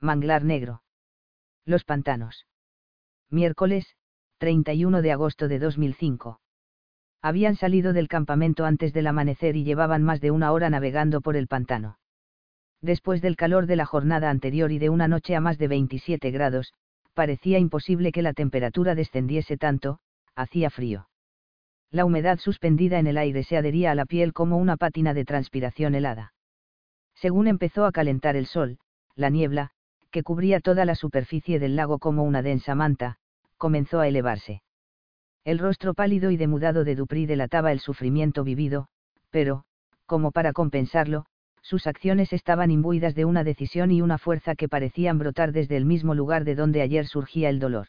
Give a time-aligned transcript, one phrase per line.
[0.00, 0.82] Manglar negro.
[1.64, 2.46] Los pantanos.
[3.30, 3.96] Miércoles,
[4.38, 6.40] 31 de agosto de 2005.
[7.20, 11.36] Habían salido del campamento antes del amanecer y llevaban más de una hora navegando por
[11.36, 11.98] el pantano.
[12.80, 16.30] Después del calor de la jornada anterior y de una noche a más de 27
[16.30, 16.74] grados,
[17.12, 19.98] parecía imposible que la temperatura descendiese tanto,
[20.36, 21.08] hacía frío.
[21.90, 25.24] La humedad suspendida en el aire se adhería a la piel como una pátina de
[25.24, 26.34] transpiración helada.
[27.16, 28.78] Según empezó a calentar el sol,
[29.16, 29.72] la niebla,
[30.10, 33.16] que cubría toda la superficie del lago como una densa manta,
[33.56, 34.62] comenzó a elevarse.
[35.44, 38.88] El rostro pálido y demudado de Dupri delataba el sufrimiento vivido,
[39.30, 39.64] pero,
[40.06, 41.26] como para compensarlo,
[41.62, 45.84] sus acciones estaban imbuidas de una decisión y una fuerza que parecían brotar desde el
[45.84, 47.88] mismo lugar de donde ayer surgía el dolor.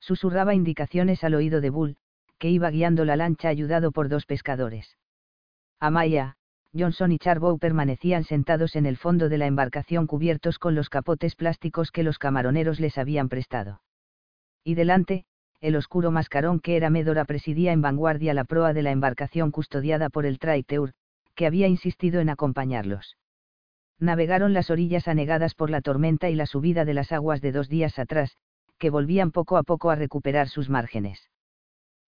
[0.00, 1.96] Susurraba indicaciones al oído de Bull,
[2.38, 4.96] que iba guiando la lancha ayudado por dos pescadores.
[5.78, 6.36] Amaya,
[6.78, 11.34] Johnson y Charbow permanecían sentados en el fondo de la embarcación cubiertos con los capotes
[11.34, 13.80] plásticos que los camaroneros les habían prestado.
[14.64, 15.24] Y delante,
[15.60, 20.10] el oscuro mascarón que era Medora presidía en vanguardia la proa de la embarcación custodiada
[20.10, 20.92] por el Traiteur,
[21.34, 23.16] que había insistido en acompañarlos.
[23.98, 27.68] Navegaron las orillas anegadas por la tormenta y la subida de las aguas de dos
[27.68, 28.36] días atrás,
[28.78, 31.30] que volvían poco a poco a recuperar sus márgenes.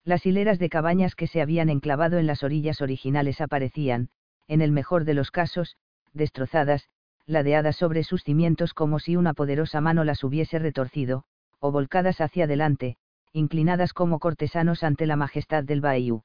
[0.04, 4.10] Las hileras de cabañas que se habían enclavado en las orillas originales aparecían,
[4.48, 5.76] en el mejor de los casos,
[6.12, 6.88] destrozadas,
[7.26, 11.24] ladeadas sobre sus cimientos como si una poderosa mano las hubiese retorcido,
[11.60, 12.96] o volcadas hacia adelante,
[13.32, 16.22] inclinadas como cortesanos ante la majestad del Bayou.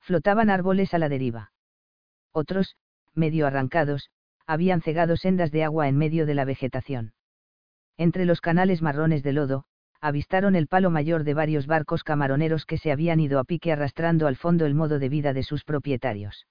[0.00, 1.52] Flotaban árboles a la deriva
[2.32, 2.76] otros,
[3.14, 4.10] medio arrancados,
[4.46, 7.12] habían cegado sendas de agua en medio de la vegetación.
[7.96, 9.64] Entre los canales marrones de lodo,
[10.00, 14.26] avistaron el palo mayor de varios barcos camaroneros que se habían ido a pique arrastrando
[14.26, 16.46] al fondo el modo de vida de sus propietarios.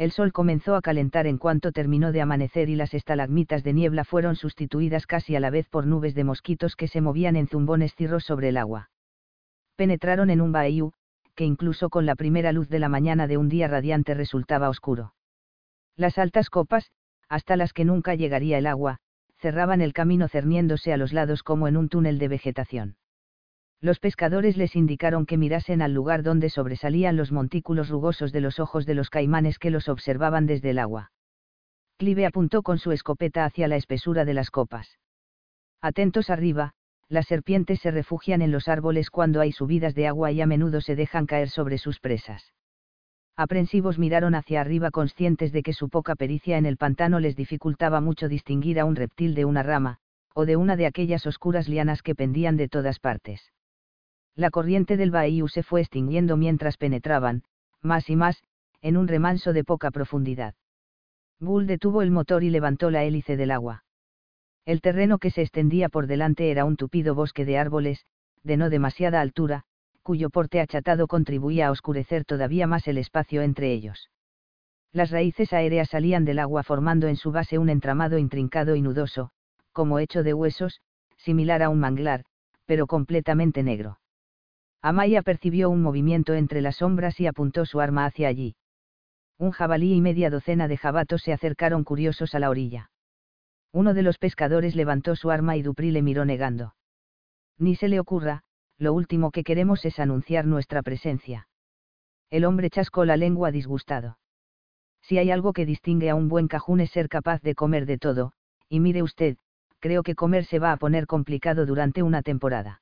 [0.00, 4.04] El sol comenzó a calentar en cuanto terminó de amanecer y las estalagmitas de niebla
[4.04, 7.94] fueron sustituidas casi a la vez por nubes de mosquitos que se movían en zumbones
[7.96, 8.88] cirros sobre el agua.
[9.76, 10.92] Penetraron en un bayou,
[11.34, 15.12] que incluso con la primera luz de la mañana de un día radiante resultaba oscuro.
[15.96, 16.90] Las altas copas,
[17.28, 19.00] hasta las que nunca llegaría el agua,
[19.36, 22.96] cerraban el camino cerniéndose a los lados como en un túnel de vegetación.
[23.82, 28.60] Los pescadores les indicaron que mirasen al lugar donde sobresalían los montículos rugosos de los
[28.60, 31.12] ojos de los caimanes que los observaban desde el agua.
[31.96, 34.98] Clive apuntó con su escopeta hacia la espesura de las copas.
[35.80, 36.74] Atentos arriba,
[37.08, 40.82] las serpientes se refugian en los árboles cuando hay subidas de agua y a menudo
[40.82, 42.52] se dejan caer sobre sus presas.
[43.34, 48.02] Aprensivos miraron hacia arriba conscientes de que su poca pericia en el pantano les dificultaba
[48.02, 49.96] mucho distinguir a un reptil de una rama,
[50.34, 53.50] o de una de aquellas oscuras lianas que pendían de todas partes.
[54.36, 57.42] La corriente del Bayou se fue extinguiendo mientras penetraban,
[57.82, 58.42] más y más,
[58.80, 60.54] en un remanso de poca profundidad.
[61.38, 63.84] Bull detuvo el motor y levantó la hélice del agua.
[64.66, 68.04] El terreno que se extendía por delante era un tupido bosque de árboles,
[68.42, 69.64] de no demasiada altura,
[70.02, 74.10] cuyo porte achatado contribuía a oscurecer todavía más el espacio entre ellos.
[74.92, 79.30] Las raíces aéreas salían del agua formando en su base un entramado intrincado y nudoso,
[79.72, 80.80] como hecho de huesos,
[81.16, 82.24] similar a un manglar,
[82.66, 83.99] pero completamente negro.
[84.82, 88.56] Amaya percibió un movimiento entre las sombras y apuntó su arma hacia allí.
[89.38, 92.90] Un jabalí y media docena de jabatos se acercaron curiosos a la orilla.
[93.72, 96.74] Uno de los pescadores levantó su arma y Dupri le miró negando.
[97.58, 98.42] Ni se le ocurra,
[98.78, 101.46] lo último que queremos es anunciar nuestra presencia.
[102.30, 104.18] El hombre chascó la lengua disgustado.
[105.02, 107.98] Si hay algo que distingue a un buen cajún es ser capaz de comer de
[107.98, 108.32] todo,
[108.68, 109.36] y mire usted,
[109.78, 112.80] creo que comer se va a poner complicado durante una temporada.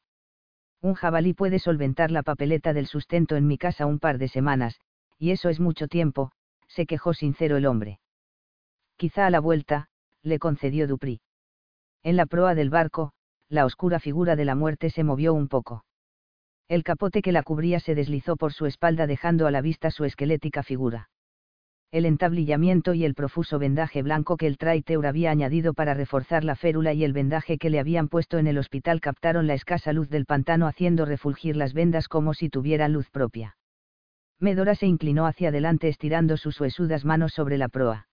[0.81, 4.81] Un jabalí puede solventar la papeleta del sustento en mi casa un par de semanas,
[5.19, 6.31] y eso es mucho tiempo,
[6.69, 8.01] se quejó sincero el hombre.
[8.97, 9.89] Quizá a la vuelta,
[10.23, 11.21] le concedió Dupri.
[12.03, 13.13] En la proa del barco,
[13.49, 15.85] la oscura figura de la muerte se movió un poco.
[16.69, 20.05] El capote que la cubría se deslizó por su espalda dejando a la vista su
[20.05, 21.09] esquelética figura.
[21.91, 26.55] El entablillamiento y el profuso vendaje blanco que el Traiteur había añadido para reforzar la
[26.55, 30.11] férula y el vendaje que le habían puesto en el hospital captaron la escasa luz
[30.11, 33.57] del pantano haciendo refulgir las vendas como si tuvieran luz propia.
[34.39, 38.07] Medora se inclinó hacia adelante estirando sus huesudas manos sobre la proa.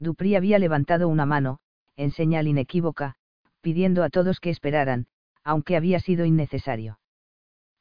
[0.00, 1.60] Dupri había levantado una mano,
[1.96, 3.14] en señal inequívoca,
[3.60, 5.06] pidiendo a todos que esperaran,
[5.44, 6.98] aunque había sido innecesario.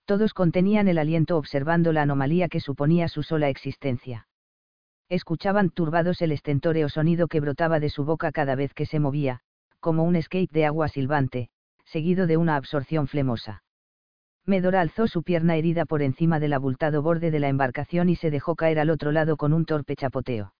[0.05, 4.26] Todos contenían el aliento observando la anomalía que suponía su sola existencia.
[5.09, 9.39] Escuchaban turbados el estentóreo sonido que brotaba de su boca cada vez que se movía,
[9.79, 11.49] como un skate de agua silbante,
[11.85, 13.63] seguido de una absorción flemosa.
[14.45, 18.31] Medora alzó su pierna herida por encima del abultado borde de la embarcación y se
[18.31, 20.53] dejó caer al otro lado con un torpe chapoteo.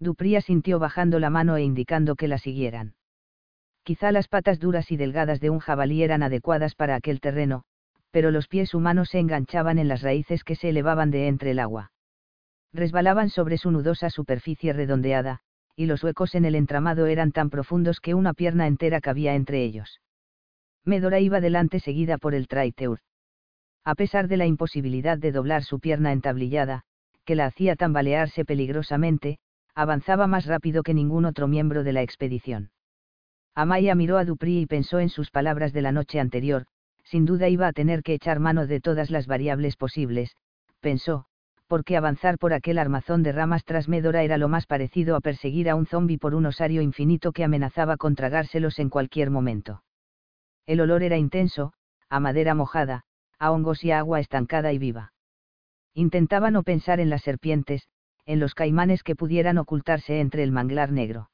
[0.00, 2.94] Dupría sintió bajando la mano e indicando que la siguieran.
[3.84, 7.64] Quizá las patas duras y delgadas de un jabalí eran adecuadas para aquel terreno,
[8.10, 11.60] pero los pies humanos se enganchaban en las raíces que se elevaban de entre el
[11.60, 11.92] agua.
[12.72, 15.40] Resbalaban sobre su nudosa superficie redondeada,
[15.74, 19.64] y los huecos en el entramado eran tan profundos que una pierna entera cabía entre
[19.64, 20.00] ellos.
[20.84, 22.98] Medora iba delante seguida por el traiteur.
[23.84, 26.82] A pesar de la imposibilidad de doblar su pierna entablillada,
[27.24, 29.38] que la hacía tambalearse peligrosamente,
[29.74, 32.70] avanzaba más rápido que ningún otro miembro de la expedición.
[33.54, 36.66] Amaya miró a Dupri y pensó en sus palabras de la noche anterior,
[37.04, 40.36] sin duda iba a tener que echar mano de todas las variables posibles,
[40.80, 41.26] pensó,
[41.70, 45.70] porque avanzar por aquel armazón de ramas tras Médora era lo más parecido a perseguir
[45.70, 49.84] a un zombi por un osario infinito que amenazaba con tragárselos en cualquier momento.
[50.66, 51.72] El olor era intenso,
[52.08, 53.04] a madera mojada,
[53.38, 55.12] a hongos y a agua estancada y viva.
[55.94, 57.86] Intentaba no pensar en las serpientes,
[58.26, 61.30] en los caimanes que pudieran ocultarse entre el manglar negro.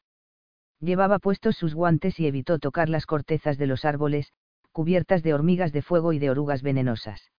[0.81, 4.35] Llevaba puestos sus guantes y evitó tocar las cortezas de los árboles,
[4.71, 7.31] cubiertas de hormigas de fuego y de orugas venenosas.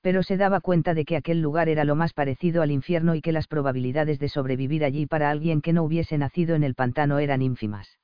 [0.00, 3.20] Pero se daba cuenta de que aquel lugar era lo más parecido al infierno y
[3.20, 7.18] que las probabilidades de sobrevivir allí para alguien que no hubiese nacido en el pantano
[7.18, 7.98] eran ínfimas.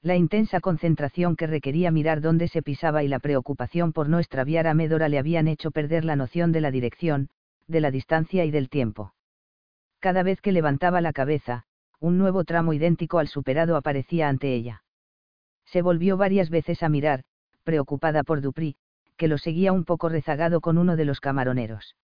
[0.00, 4.68] La intensa concentración que requería mirar dónde se pisaba y la preocupación por no extraviar
[4.68, 7.30] a Médora le habían hecho perder la noción de la dirección,
[7.66, 9.12] de la distancia y del tiempo.
[9.98, 11.64] Cada vez que levantaba la cabeza,
[11.98, 14.84] un nuevo tramo idéntico al superado aparecía ante ella.
[15.64, 17.24] Se volvió varias veces a mirar,
[17.64, 18.76] preocupada por Dupri,
[19.18, 21.96] que lo seguía un poco rezagado con uno de los camaroneros.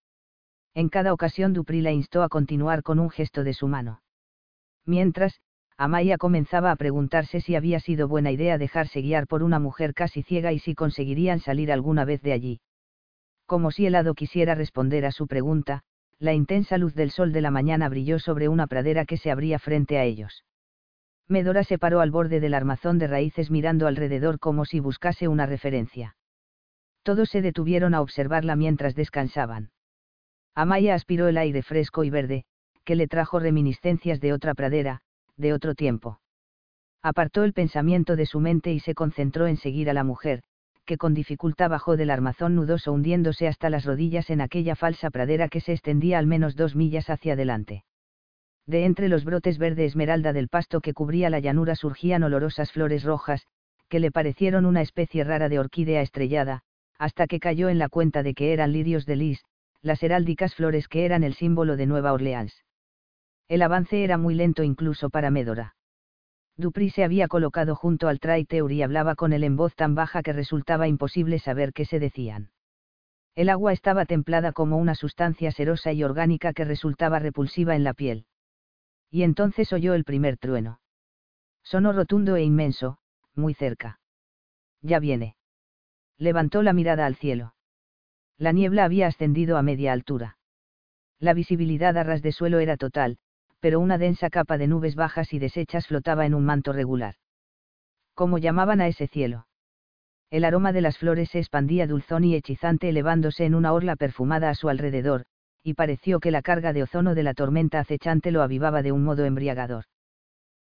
[0.74, 4.02] En cada ocasión Dupri la instó a continuar con un gesto de su mano.
[4.84, 5.40] Mientras,
[5.78, 10.22] Amaya comenzaba a preguntarse si había sido buena idea dejarse guiar por una mujer casi
[10.22, 12.60] ciega y si conseguirían salir alguna vez de allí.
[13.46, 15.82] Como si el hado quisiera responder a su pregunta,
[16.18, 19.58] la intensa luz del sol de la mañana brilló sobre una pradera que se abría
[19.58, 20.44] frente a ellos.
[21.28, 25.46] Medora se paró al borde del armazón de raíces mirando alrededor como si buscase una
[25.46, 26.16] referencia.
[27.04, 29.70] Todos se detuvieron a observarla mientras descansaban.
[30.54, 32.46] Amaya aspiró el aire fresco y verde,
[32.84, 35.02] que le trajo reminiscencias de otra pradera,
[35.36, 36.20] de otro tiempo.
[37.02, 40.42] Apartó el pensamiento de su mente y se concentró en seguir a la mujer,
[40.86, 45.48] que con dificultad bajó del armazón nudoso hundiéndose hasta las rodillas en aquella falsa pradera
[45.48, 47.84] que se extendía al menos dos millas hacia adelante.
[48.66, 53.04] De entre los brotes verde esmeralda del pasto que cubría la llanura surgían olorosas flores
[53.04, 53.46] rojas,
[53.90, 56.62] que le parecieron una especie rara de orquídea estrellada,
[56.98, 59.44] hasta que cayó en la cuenta de que eran lirios de lis,
[59.82, 62.64] las heráldicas flores que eran el símbolo de Nueva Orleans.
[63.48, 65.76] El avance era muy lento incluso para Médora.
[66.56, 70.22] Dupri se había colocado junto al traiteur y hablaba con él en voz tan baja
[70.22, 72.50] que resultaba imposible saber qué se decían.
[73.34, 77.92] El agua estaba templada como una sustancia serosa y orgánica que resultaba repulsiva en la
[77.92, 78.26] piel.
[79.10, 80.80] Y entonces oyó el primer trueno.
[81.64, 82.98] Sonó rotundo e inmenso,
[83.34, 83.98] muy cerca.
[84.80, 85.36] Ya viene.
[86.18, 87.54] Levantó la mirada al cielo.
[88.38, 90.38] La niebla había ascendido a media altura.
[91.18, 93.18] La visibilidad a ras de suelo era total,
[93.60, 97.14] pero una densa capa de nubes bajas y deshechas flotaba en un manto regular.
[98.14, 99.46] ¿Cómo llamaban a ese cielo?
[100.30, 104.50] El aroma de las flores se expandía dulzón y hechizante elevándose en una orla perfumada
[104.50, 105.24] a su alrededor,
[105.62, 109.02] y pareció que la carga de ozono de la tormenta acechante lo avivaba de un
[109.02, 109.84] modo embriagador.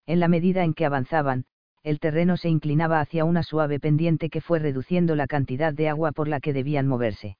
[0.05, 1.45] En la medida en que avanzaban,
[1.83, 6.11] el terreno se inclinaba hacia una suave pendiente que fue reduciendo la cantidad de agua
[6.11, 7.37] por la que debían moverse.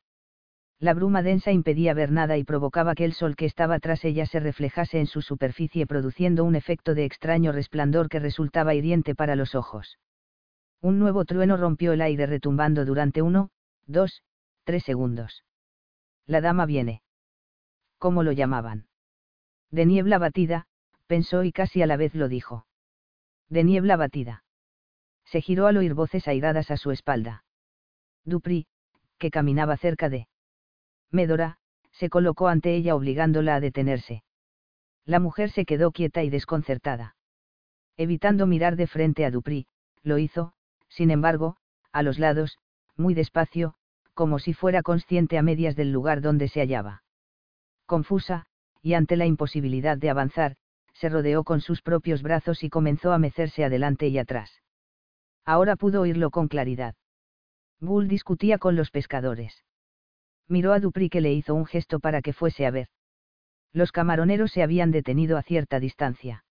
[0.80, 4.26] La bruma densa impedía ver nada y provocaba que el sol que estaba tras ella
[4.26, 9.36] se reflejase en su superficie produciendo un efecto de extraño resplandor que resultaba hiriente para
[9.36, 10.00] los ojos.
[10.82, 13.52] Un nuevo trueno rompió el aire retumbando durante uno,
[13.86, 14.24] dos,
[14.64, 15.44] tres segundos.
[16.26, 17.04] La dama viene.
[18.00, 18.88] ¿Cómo lo llamaban?
[19.70, 20.66] De niebla batida,
[21.06, 22.66] pensó y casi a la vez lo dijo.
[23.52, 24.46] De niebla batida.
[25.26, 27.44] Se giró al oír voces airadas a su espalda.
[28.24, 28.66] Dupri,
[29.18, 30.30] que caminaba cerca de
[31.12, 31.58] Medora,
[31.92, 34.24] se colocó ante ella obligándola a detenerse.
[35.04, 37.18] La mujer se quedó quieta y desconcertada.
[37.98, 39.68] Evitando mirar de frente a Dupri,
[40.02, 40.54] lo hizo,
[40.88, 41.58] sin embargo,
[41.92, 42.58] a los lados,
[42.96, 43.76] muy despacio,
[44.14, 47.04] como si fuera consciente a medias del lugar donde se hallaba.
[47.86, 48.46] Confusa,
[48.82, 50.56] y ante la imposibilidad de avanzar,
[51.02, 54.62] se rodeó con sus propios brazos y comenzó a mecerse adelante y atrás.
[55.44, 56.94] Ahora pudo oírlo con claridad.
[57.80, 59.66] Bull discutía con los pescadores.
[60.48, 62.88] Miró a Dupri que le hizo un gesto para que fuese a ver.
[63.74, 66.46] Los camaroneros se habían detenido a cierta distancia.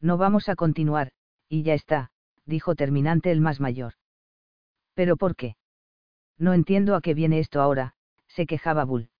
[0.00, 1.12] No vamos a continuar,
[1.46, 2.10] y ya está,
[2.46, 3.92] dijo terminante el más mayor.
[4.94, 5.56] ¿Pero por qué?
[6.38, 7.92] No entiendo a qué viene esto ahora,
[8.28, 9.10] se quejaba Bull.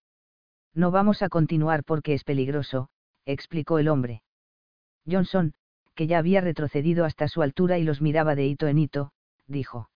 [0.72, 2.88] No vamos a continuar porque es peligroso,
[3.26, 4.22] explicó el hombre.
[5.08, 5.54] Johnson,
[5.94, 9.12] que ya había retrocedido hasta su altura y los miraba de hito en hito,
[9.46, 9.90] dijo.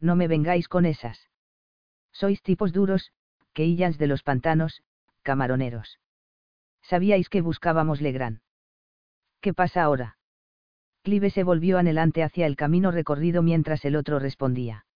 [0.00, 1.30] No me vengáis con esas.
[2.12, 3.12] Sois tipos duros,
[3.52, 4.82] que illans de los pantanos,
[5.22, 5.98] camaroneros.
[6.82, 8.40] Sabíais que buscábamos Legrand.
[9.40, 10.18] ¿Qué pasa ahora?
[11.02, 14.86] Clive se volvió anhelante hacia el camino recorrido mientras el otro respondía.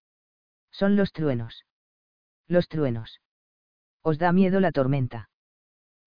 [0.71, 1.65] Son los truenos.
[2.47, 3.21] Los truenos.
[4.03, 5.31] ¿Os da miedo la tormenta?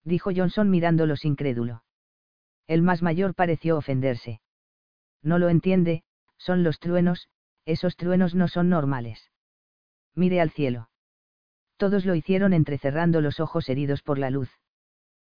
[0.03, 1.83] Dijo Johnson mirándolos incrédulo.
[2.68, 4.41] El más mayor pareció ofenderse.
[5.22, 6.03] No lo entiende,
[6.38, 7.27] son los truenos,
[7.65, 9.32] esos truenos no son normales.
[10.15, 10.89] Mire al cielo.
[11.77, 14.50] Todos lo hicieron entrecerrando los ojos heridos por la luz.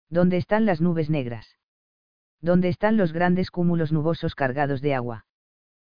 [0.09, 1.57] ¿Dónde están las nubes negras?
[2.41, 5.25] ¿Dónde están los grandes cúmulos nubosos cargados de agua?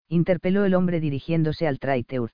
[0.08, 2.30] Interpeló el hombre dirigiéndose al Traiteur.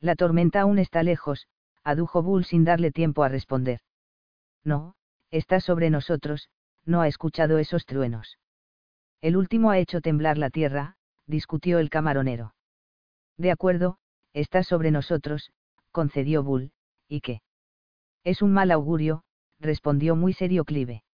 [0.00, 1.46] La tormenta aún está lejos,
[1.84, 3.80] adujo Bull sin darle tiempo a responder.
[4.64, 4.94] No,
[5.30, 6.48] está sobre nosotros,
[6.90, 8.38] no ha escuchado esos truenos.
[9.20, 12.54] El último ha hecho temblar la tierra, discutió el camaronero.
[13.38, 13.98] De acuerdo,
[14.32, 15.52] está sobre nosotros,
[15.92, 16.72] concedió Bull,
[17.08, 17.42] ¿y qué?
[18.24, 19.22] Es un mal augurio,
[19.60, 21.04] respondió muy serio Clive.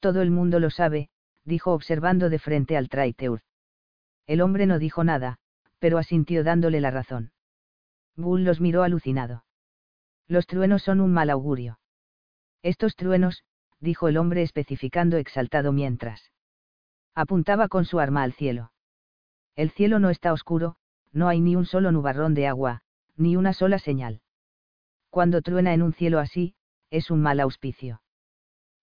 [0.00, 1.08] Todo el mundo lo sabe,
[1.44, 3.40] dijo observando de frente al Traiteur.
[4.26, 5.38] El hombre no dijo nada,
[5.78, 7.32] pero asintió dándole la razón.
[8.16, 9.44] Bull los miró alucinado.
[10.28, 11.80] Los truenos son un mal augurio.
[12.62, 13.42] Estos truenos,
[13.80, 16.30] dijo el hombre especificando exaltado mientras.
[17.14, 18.72] Apuntaba con su arma al cielo.
[19.56, 20.76] El cielo no está oscuro,
[21.12, 22.82] no hay ni un solo nubarrón de agua,
[23.16, 24.22] ni una sola señal.
[25.10, 26.54] Cuando truena en un cielo así,
[26.90, 28.02] es un mal auspicio.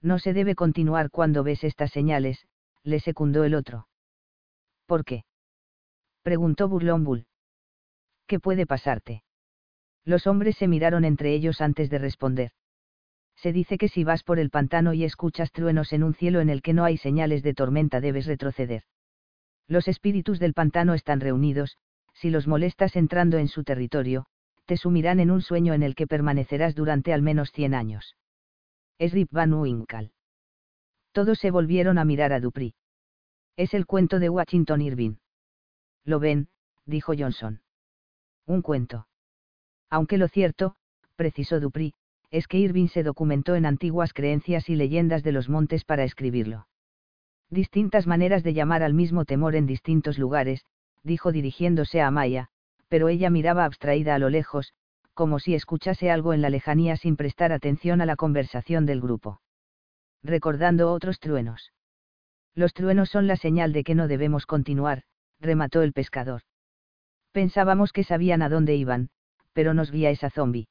[0.01, 2.47] No se debe continuar cuando ves estas señales,
[2.83, 3.87] le secundó el otro.
[4.85, 5.23] ¿Por qué?
[6.21, 7.25] preguntó Burlón.
[8.27, 9.23] ¿Qué puede pasarte?
[10.03, 12.51] Los hombres se miraron entre ellos antes de responder.
[13.37, 16.49] Se dice que si vas por el pantano y escuchas truenos en un cielo en
[16.49, 18.83] el que no hay señales de tormenta debes retroceder.
[19.67, 21.77] Los espíritus del pantano están reunidos,
[22.13, 24.25] si los molestas entrando en su territorio,
[24.65, 28.15] te sumirán en un sueño en el que permanecerás durante al menos cien años.
[28.97, 30.11] Es Rip Van Winkle.
[31.11, 32.73] Todos se volvieron a mirar a Dupri.
[33.55, 35.15] Es el cuento de Washington Irving.
[36.03, 36.49] Lo ven,
[36.85, 37.61] dijo Johnson.
[38.45, 39.07] Un cuento.
[39.89, 40.75] Aunque lo cierto,
[41.15, 41.93] precisó Dupri,
[42.31, 46.67] es que Irving se documentó en antiguas creencias y leyendas de los montes para escribirlo.
[47.49, 50.65] Distintas maneras de llamar al mismo temor en distintos lugares,
[51.03, 52.49] dijo dirigiéndose a Maya,
[52.89, 54.73] pero ella miraba abstraída a lo lejos,
[55.13, 59.41] como si escuchase algo en la lejanía sin prestar atención a la conversación del grupo.
[60.23, 61.71] Recordando otros truenos.
[62.53, 65.03] Los truenos son la señal de que no debemos continuar,
[65.39, 66.41] remató el pescador.
[67.31, 69.09] Pensábamos que sabían a dónde iban,
[69.53, 70.67] pero nos guía esa zombi.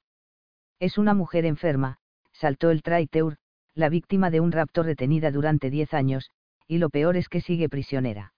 [0.79, 1.99] Es una mujer enferma,
[2.33, 3.37] saltó el Traiteur,
[3.75, 6.31] la víctima de un rapto retenida durante diez años,
[6.67, 8.35] y lo peor es que sigue prisionera.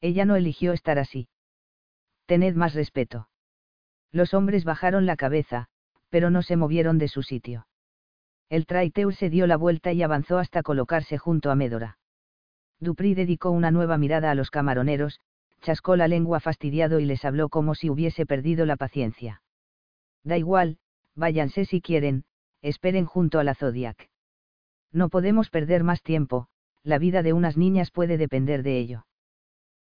[0.00, 1.28] Ella no eligió estar así.
[2.26, 3.28] Tened más respeto.
[4.10, 5.68] Los hombres bajaron la cabeza,
[6.08, 7.66] pero no se movieron de su sitio.
[8.48, 11.98] El Traiteur se dio la vuelta y avanzó hasta colocarse junto a Médora.
[12.80, 15.20] Dupri dedicó una nueva mirada a los camaroneros,
[15.62, 19.42] chascó la lengua fastidiado y les habló como si hubiese perdido la paciencia.
[20.24, 20.78] Da igual,
[21.14, 22.24] váyanse si quieren,
[22.60, 24.08] esperen junto a la Zodiac.
[24.92, 26.48] No podemos perder más tiempo,
[26.82, 29.06] la vida de unas niñas puede depender de ello.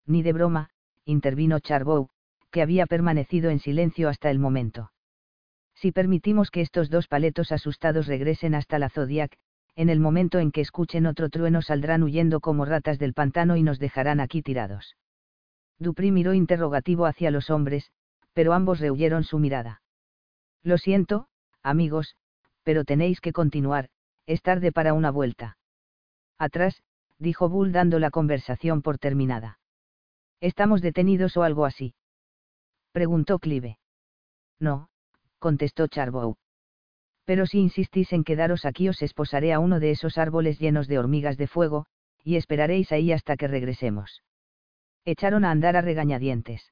[0.05, 0.69] Ni de broma,
[1.05, 2.09] intervino Charbow,
[2.51, 4.91] que había permanecido en silencio hasta el momento.
[5.75, 9.37] Si permitimos que estos dos paletos asustados regresen hasta la Zodiac,
[9.75, 13.63] en el momento en que escuchen otro trueno saldrán huyendo como ratas del pantano y
[13.63, 14.97] nos dejarán aquí tirados.
[15.77, 17.91] Dupri miró interrogativo hacia los hombres,
[18.33, 19.81] pero ambos rehuyeron su mirada.
[20.63, 21.27] Lo siento,
[21.63, 22.15] amigos,
[22.63, 23.89] pero tenéis que continuar,
[24.25, 25.57] es tarde para una vuelta.
[26.37, 26.83] Atrás,
[27.17, 29.59] dijo Bull dando la conversación por terminada.
[30.41, 31.93] ¿Estamos detenidos o algo así?
[32.91, 33.77] Preguntó Clive.
[34.59, 34.89] No,
[35.37, 36.37] contestó Charbow.
[37.25, 40.99] Pero si insistís en quedaros aquí os esposaré a uno de esos árboles llenos de
[40.99, 41.85] hormigas de fuego,
[42.23, 44.23] y esperaréis ahí hasta que regresemos.
[45.05, 46.71] Echaron a andar a regañadientes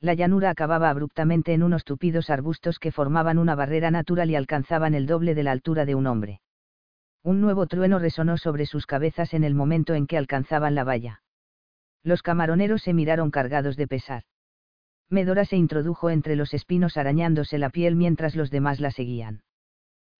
[0.00, 4.94] la llanura acababa abruptamente en unos tupidos arbustos que formaban una barrera natural y alcanzaban
[4.94, 6.40] el doble de la altura de un hombre.
[7.22, 11.22] Un nuevo trueno resonó sobre sus cabezas en el momento en que alcanzaban la valla.
[12.02, 14.24] Los camaroneros se miraron cargados de pesar.
[15.08, 19.42] Medora se introdujo entre los espinos arañándose la piel mientras los demás la seguían.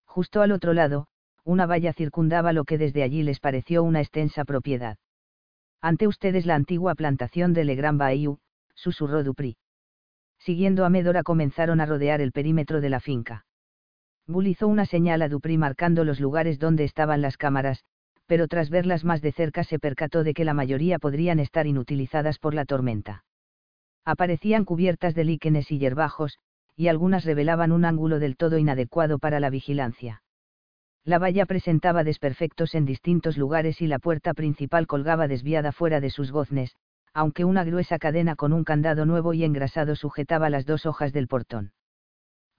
[0.07, 1.09] Justo al otro lado,
[1.45, 4.97] una valla circundaba lo que desde allí les pareció una extensa propiedad.
[5.83, 8.39] Ante ustedes la antigua plantación de Le Grand Bayou,
[8.75, 9.57] susurró Dupri.
[10.45, 13.47] Siguiendo a Medora comenzaron a rodear el perímetro de la finca.
[14.27, 17.83] Bull hizo una señal a Dupri marcando los lugares donde estaban las cámaras,
[18.27, 22.39] pero tras verlas más de cerca se percató de que la mayoría podrían estar inutilizadas
[22.39, 23.25] por la tormenta.
[24.05, 26.39] Aparecían cubiertas de líquenes y yerbajos,
[26.77, 30.23] y algunas revelaban un ángulo del todo inadecuado para la vigilancia.
[31.05, 36.11] La valla presentaba desperfectos en distintos lugares y la puerta principal colgaba desviada fuera de
[36.11, 36.77] sus goznes,
[37.15, 41.29] aunque una gruesa cadena con un candado nuevo y engrasado sujetaba las dos hojas del
[41.29, 41.73] portón.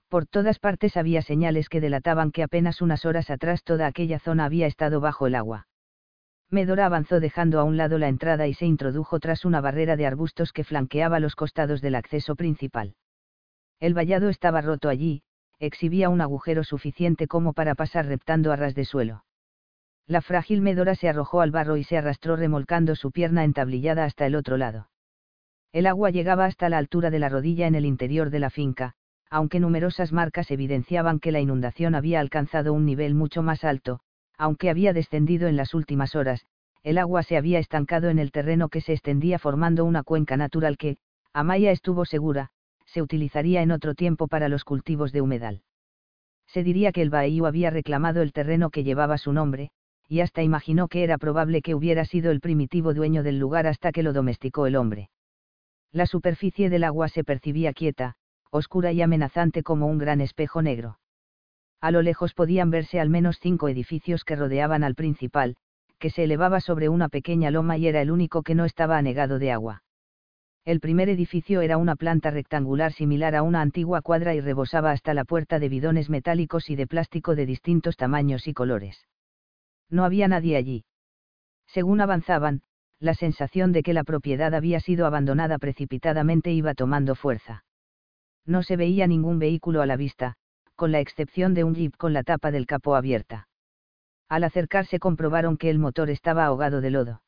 [0.10, 4.46] Por todas partes había señales que delataban que apenas unas horas atrás toda aquella zona
[4.46, 5.68] había estado bajo el agua.
[6.50, 10.06] Medora avanzó dejando a un lado la entrada y se introdujo tras una barrera de
[10.06, 12.96] arbustos que flanqueaba los costados del acceso principal.
[13.82, 15.24] El vallado estaba roto allí,
[15.60, 19.25] exhibía un agujero suficiente como para pasar reptando a ras de suelo.
[20.08, 24.28] La frágil Medora se arrojó al barro y se arrastró remolcando su pierna entablillada hasta
[24.28, 24.90] el otro lado.
[25.72, 28.94] El agua llegaba hasta la altura de la rodilla en el interior de la finca,
[29.30, 34.00] aunque numerosas marcas evidenciaban que la inundación había alcanzado un nivel mucho más alto,
[34.38, 36.46] aunque había descendido en las últimas horas,
[36.84, 40.78] el agua se había estancado en el terreno que se extendía formando una cuenca natural
[40.78, 40.98] que,
[41.34, 42.52] Amaya estuvo segura,
[42.86, 45.64] se utilizaría en otro tiempo para los cultivos de humedal.
[46.46, 49.72] Se diría que el bahío había reclamado el terreno que llevaba su nombre,
[50.08, 53.92] y hasta imaginó que era probable que hubiera sido el primitivo dueño del lugar hasta
[53.92, 55.10] que lo domesticó el hombre.
[55.92, 58.16] La superficie del agua se percibía quieta,
[58.52, 61.00] oscura y amenazante como un gran espejo negro.
[61.82, 65.56] A lo lejos podían verse al menos cinco edificios que rodeaban al principal,
[66.00, 69.40] que se elevaba sobre una pequeña loma y era el único que no estaba anegado
[69.40, 69.84] de agua.
[70.66, 75.14] El primer edificio era una planta rectangular similar a una antigua cuadra y rebosaba hasta
[75.14, 79.06] la puerta de bidones metálicos y de plástico de distintos tamaños y colores.
[79.90, 80.86] No había nadie allí.
[81.68, 82.62] Según avanzaban,
[83.00, 87.66] la sensación de que la propiedad había sido abandonada precipitadamente iba tomando fuerza
[88.46, 90.36] no se veía ningún vehículo a la vista,
[90.76, 93.48] con la excepción de un jeep con la tapa del capó abierta.
[94.30, 97.22] Al acercarse comprobaron que el motor estaba ahogado de lodo.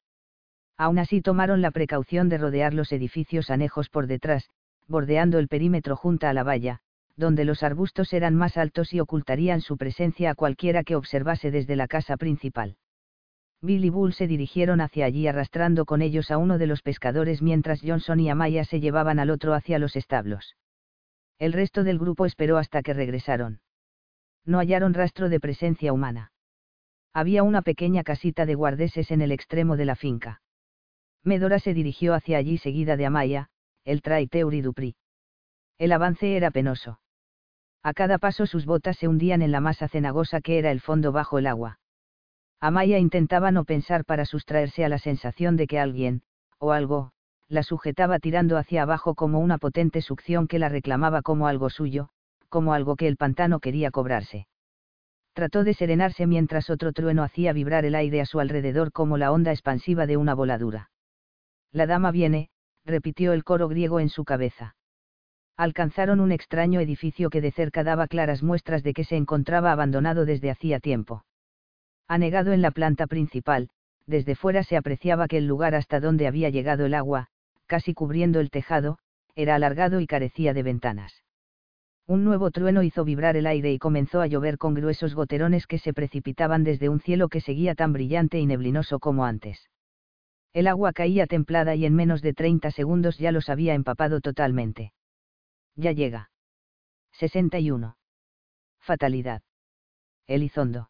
[0.78, 4.50] Aún así tomaron la precaución de rodear los edificios anejos por detrás,
[4.88, 6.82] bordeando el perímetro junto a la valla,
[7.18, 11.76] donde los arbustos eran más altos y ocultarían su presencia a cualquiera que observase desde
[11.76, 12.78] la casa principal.
[13.60, 17.42] Bill y Bull se dirigieron hacia allí arrastrando con ellos a uno de los pescadores
[17.42, 20.56] mientras Johnson y Amaya se llevaban al otro hacia los establos.
[21.40, 23.62] El resto del grupo esperó hasta que regresaron.
[24.46, 26.32] No hallaron rastro de presencia humana.
[27.14, 30.42] Había una pequeña casita de guardeses en el extremo de la finca.
[31.24, 33.50] Medora se dirigió hacia allí seguida de Amaya,
[33.86, 34.96] el traiteur y Dupri.
[35.80, 37.00] El avance era penoso.
[37.88, 41.14] A cada paso sus botas se hundían en la masa cenagosa que era el fondo
[41.14, 41.80] bajo el agua.
[42.60, 46.22] Amaya intentaba no pensar para sustraerse a la sensación de que alguien,
[46.60, 47.12] o algo,
[47.48, 52.10] la sujetaba tirando hacia abajo como una potente succión que la reclamaba como algo suyo,
[52.50, 54.50] como algo que el pantano quería cobrarse.
[55.32, 59.32] Trató de serenarse mientras otro trueno hacía vibrar el aire a su alrededor como la
[59.32, 60.90] onda expansiva de una voladura.
[61.72, 62.50] La dama viene,
[62.84, 64.76] repitió el coro griego en su cabeza.
[65.58, 70.24] Alcanzaron un extraño edificio que de cerca daba claras muestras de que se encontraba abandonado
[70.24, 71.26] desde hacía tiempo.
[72.08, 73.70] Anegado en la planta principal,
[74.06, 77.28] desde fuera se apreciaba que el lugar hasta donde había llegado el agua,
[77.66, 79.00] casi cubriendo el tejado,
[79.36, 81.24] era alargado y carecía de ventanas.
[82.06, 85.80] Un nuevo trueno hizo vibrar el aire y comenzó a llover con gruesos goterones que
[85.80, 89.70] se precipitaban desde un cielo que seguía tan brillante y neblinoso como antes.
[90.54, 94.94] El agua caía templada y en menos de 30 segundos ya los había empapado totalmente.
[95.78, 96.30] Ya llega.
[97.14, 97.96] 61.
[98.82, 99.42] Fatalidad.
[100.28, 100.90] Elizondo.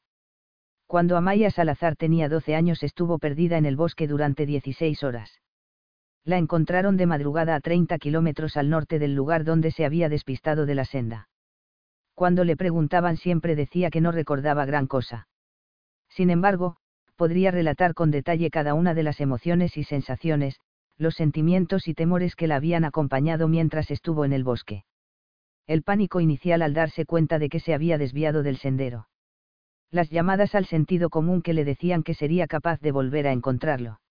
[0.88, 5.39] Cuando Amaya Salazar tenía 12 años estuvo perdida en el bosque durante 16 horas
[6.28, 10.65] la encontraron de madrugada a 30 kilómetros al norte del lugar donde se había despistado
[10.65, 11.30] de la senda.
[12.15, 15.30] Cuando le preguntaban siempre decía que no recordaba gran cosa.
[16.10, 16.76] Sin embargo,
[17.15, 20.60] podría relatar con detalle cada una de las emociones y sensaciones,
[20.97, 24.83] los sentimientos y temores que la habían acompañado mientras estuvo en el bosque.
[25.67, 29.07] El pánico inicial al darse cuenta de que se había desviado del sendero.
[29.91, 34.01] Las llamadas al sentido común que le decían que sería capaz de volver a encontrarlo.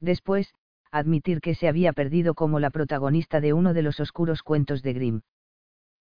[0.00, 0.54] Después,
[0.90, 4.92] admitir que se había perdido como la protagonista de uno de los oscuros cuentos de
[4.92, 5.20] Grimm.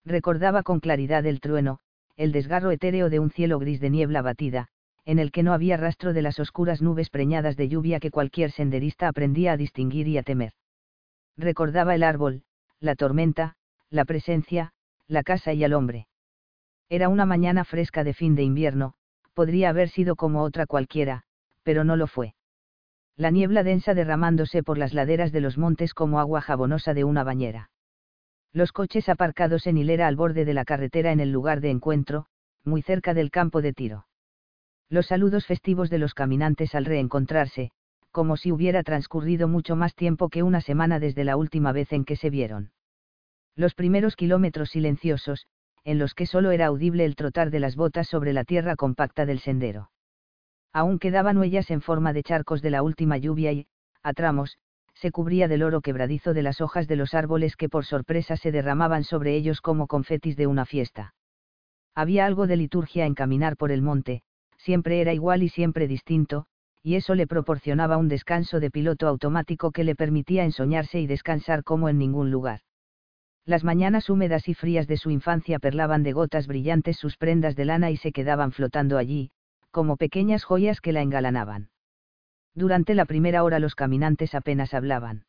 [0.05, 1.79] Recordaba con claridad el trueno,
[2.15, 4.69] el desgarro etéreo de un cielo gris de niebla batida,
[5.05, 8.51] en el que no había rastro de las oscuras nubes preñadas de lluvia que cualquier
[8.51, 10.53] senderista aprendía a distinguir y a temer.
[11.37, 12.43] Recordaba el árbol,
[12.79, 13.55] la tormenta,
[13.89, 14.73] la presencia,
[15.07, 16.07] la casa y al hombre.
[16.89, 18.93] Era una mañana fresca de fin de invierno,
[19.33, 21.23] podría haber sido como otra cualquiera,
[21.63, 22.35] pero no lo fue.
[23.15, 27.23] La niebla densa derramándose por las laderas de los montes como agua jabonosa de una
[27.23, 27.69] bañera.
[28.51, 32.27] Los coches aparcados en hilera al borde de la carretera en el lugar de encuentro,
[32.63, 34.05] muy cerca del campo de tiro.
[34.89, 37.71] Los saludos festivos de los caminantes al reencontrarse,
[38.11, 42.05] como si hubiera transcurrido mucho más tiempo que una semana desde la última vez en
[42.05, 42.71] que se vieron.
[43.55, 45.47] Los primeros kilómetros silenciosos,
[45.83, 49.25] en los que solo era audible el trotar de las botas sobre la tierra compacta
[49.25, 49.91] del sendero.
[50.71, 53.67] Aún quedaban huellas en forma de charcos de la última lluvia y,
[54.01, 54.57] a tramos,
[54.93, 58.51] se cubría del oro quebradizo de las hojas de los árboles que por sorpresa se
[58.51, 61.13] derramaban sobre ellos como confetis de una fiesta.
[61.95, 64.23] Había algo de liturgia en caminar por el monte,
[64.63, 66.45] siempre era igual y siempre distinto,
[66.81, 71.63] y eso le proporcionaba un descanso de piloto automático que le permitía ensoñarse y descansar
[71.63, 72.61] como en ningún lugar.
[73.45, 77.65] Las mañanas húmedas y frías de su infancia perlaban de gotas brillantes sus prendas de
[77.65, 79.31] lana y se quedaban flotando allí,
[79.71, 81.69] como pequeñas joyas que la engalanaban.
[82.55, 85.25] Durante la primera hora los caminantes apenas hablaban.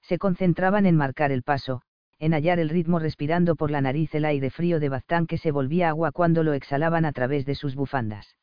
[0.00, 1.82] Se concentraban en marcar el paso,
[2.18, 5.50] en hallar el ritmo respirando por la nariz el aire frío de Baztán que se
[5.50, 8.36] volvía agua cuando lo exhalaban a través de sus bufandas.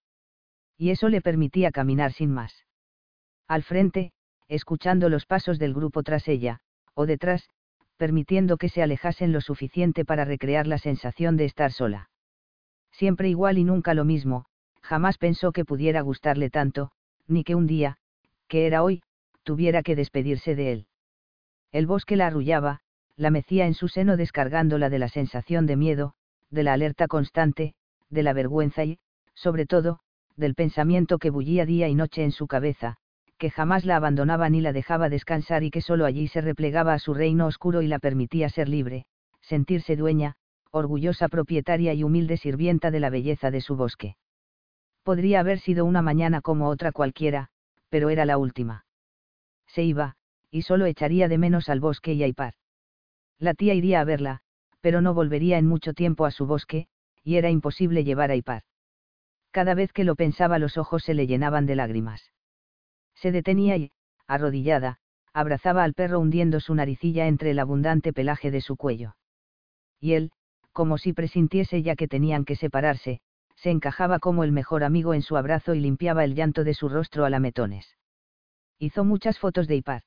[0.77, 2.65] Y eso le permitía caminar sin más.
[3.47, 4.11] Al frente,
[4.47, 6.59] escuchando los pasos del grupo tras ella,
[6.93, 7.49] o detrás,
[7.97, 12.09] permitiendo que se alejasen lo suficiente para recrear la sensación de estar sola.
[12.91, 14.45] Siempre igual y nunca lo mismo,
[14.81, 16.91] jamás pensó que pudiera gustarle tanto,
[17.27, 17.97] ni que un día,
[18.47, 19.01] que era hoy,
[19.43, 20.87] tuviera que despedirse de él.
[21.71, 22.81] El bosque la arrullaba,
[23.15, 26.13] la mecía en su seno descargándola de la sensación de miedo,
[26.49, 27.73] de la alerta constante,
[28.09, 28.99] de la vergüenza y,
[29.33, 29.99] sobre todo,
[30.35, 32.97] del pensamiento que bullía día y noche en su cabeza,
[33.37, 36.99] que jamás la abandonaba ni la dejaba descansar y que sólo allí se replegaba a
[36.99, 39.05] su reino oscuro y la permitía ser libre,
[39.41, 40.35] sentirse dueña,
[40.71, 44.15] orgullosa propietaria y humilde sirvienta de la belleza de su bosque.
[45.03, 47.49] Podría haber sido una mañana como otra cualquiera,
[47.89, 48.85] pero era la última.
[49.67, 50.15] Se iba,
[50.49, 52.53] y solo echaría de menos al bosque y a Ipar.
[53.39, 54.39] La tía iría a verla,
[54.81, 56.87] pero no volvería en mucho tiempo a su bosque,
[57.23, 58.63] y era imposible llevar a Ipar.
[59.53, 62.31] Cada vez que lo pensaba los ojos se le llenaban de lágrimas.
[63.13, 63.91] Se detenía y,
[64.25, 64.97] arrodillada,
[65.31, 69.15] abrazaba al perro hundiendo su naricilla entre el abundante pelaje de su cuello.
[69.99, 70.31] Y él,
[70.71, 73.21] como si presintiese ya que tenían que separarse,
[73.55, 76.89] se encajaba como el mejor amigo en su abrazo y limpiaba el llanto de su
[76.89, 77.95] rostro a lametones.
[78.79, 80.01] Hizo muchas fotos de Ipar.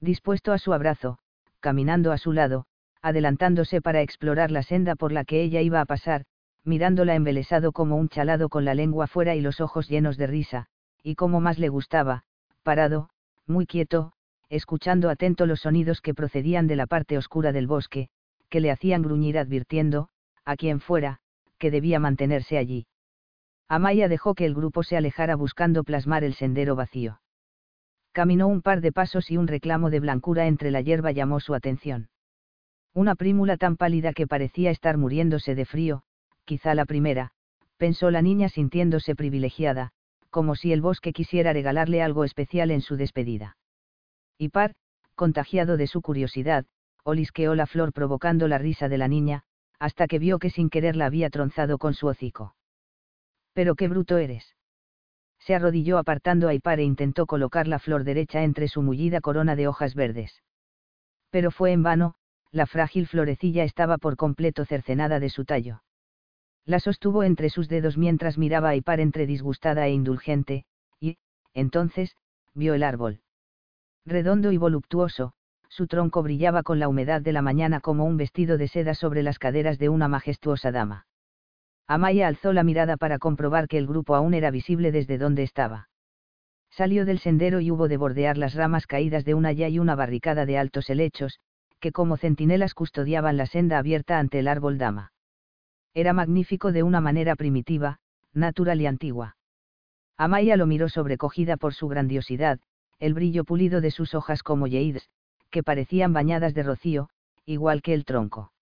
[0.00, 1.18] Dispuesto a su abrazo,
[1.60, 2.66] caminando a su lado,
[3.00, 6.26] adelantándose para explorar la senda por la que ella iba a pasar,
[6.66, 10.66] mirándola embelesado como un chalado con la lengua fuera y los ojos llenos de risa,
[11.02, 12.24] y como más le gustaba,
[12.62, 13.08] parado,
[13.46, 14.12] muy quieto,
[14.48, 18.08] escuchando atento los sonidos que procedían de la parte oscura del bosque,
[18.48, 20.08] que le hacían gruñir advirtiendo,
[20.44, 21.20] a quien fuera,
[21.58, 22.86] que debía mantenerse allí.
[23.68, 27.20] Amaya dejó que el grupo se alejara buscando plasmar el sendero vacío.
[28.12, 31.54] Caminó un par de pasos y un reclamo de blancura entre la hierba llamó su
[31.54, 32.08] atención.
[32.94, 36.02] Una prímula tan pálida que parecía estar muriéndose de frío,
[36.46, 37.32] quizá la primera,
[37.76, 39.90] pensó la niña sintiéndose privilegiada,
[40.30, 43.58] como si el bosque quisiera regalarle algo especial en su despedida.
[44.38, 44.74] Y Par,
[45.14, 46.64] contagiado de su curiosidad,
[47.04, 49.42] olisqueó la flor provocando la risa de la niña,
[49.78, 52.54] hasta que vio que sin querer la había tronzado con su hocico.
[53.52, 54.54] Pero qué bruto eres.
[55.38, 59.54] Se arrodilló apartando a Ipar e intentó colocar la flor derecha entre su mullida corona
[59.54, 60.42] de hojas verdes.
[61.30, 62.14] Pero fue en vano,
[62.50, 65.82] la frágil florecilla estaba por completo cercenada de su tallo.
[66.66, 70.64] La sostuvo entre sus dedos mientras miraba a Ipar entre disgustada e indulgente,
[70.98, 71.16] y,
[71.54, 72.16] entonces,
[72.54, 73.20] vio el árbol.
[74.04, 75.32] Redondo y voluptuoso,
[75.68, 79.22] su tronco brillaba con la humedad de la mañana como un vestido de seda sobre
[79.22, 81.06] las caderas de una majestuosa dama.
[81.86, 85.88] Amaya alzó la mirada para comprobar que el grupo aún era visible desde donde estaba.
[86.70, 89.94] Salió del sendero y hubo de bordear las ramas caídas de una ya y una
[89.94, 91.38] barricada de altos helechos,
[91.78, 95.12] que como centinelas custodiaban la senda abierta ante el árbol dama
[95.96, 98.00] era magnífico de una manera primitiva,
[98.34, 99.38] natural y antigua.
[100.18, 102.60] Amaya lo miró sobrecogida por su grandiosidad,
[102.98, 105.08] el brillo pulido de sus hojas como yeids,
[105.50, 107.08] que parecían bañadas de rocío,
[107.46, 108.52] igual que el tronco.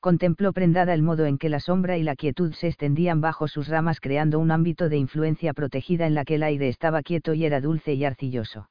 [0.00, 3.68] Contempló prendada el modo en que la sombra y la quietud se extendían bajo sus
[3.68, 7.44] ramas creando un ámbito de influencia protegida en la que el aire estaba quieto y
[7.44, 8.68] era dulce y arcilloso.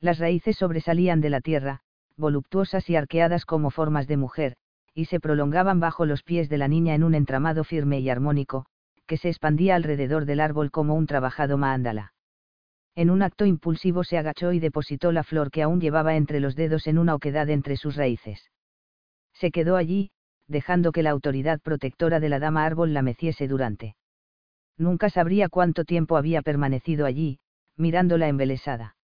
[0.00, 1.82] Las raíces sobresalían de la tierra,
[2.16, 4.56] voluptuosas y arqueadas como formas de mujer,
[4.96, 8.64] y se prolongaban bajo los pies de la niña en un entramado firme y armónico,
[9.06, 12.14] que se expandía alrededor del árbol como un trabajado maándala.
[12.94, 16.56] En un acto impulsivo se agachó y depositó la flor que aún llevaba entre los
[16.56, 18.50] dedos en una oquedad entre sus raíces.
[19.34, 20.12] Se quedó allí,
[20.48, 23.96] dejando que la autoridad protectora de la dama árbol la meciese durante.
[24.78, 27.38] Nunca sabría cuánto tiempo había permanecido allí,
[27.76, 28.96] mirándola embelesada.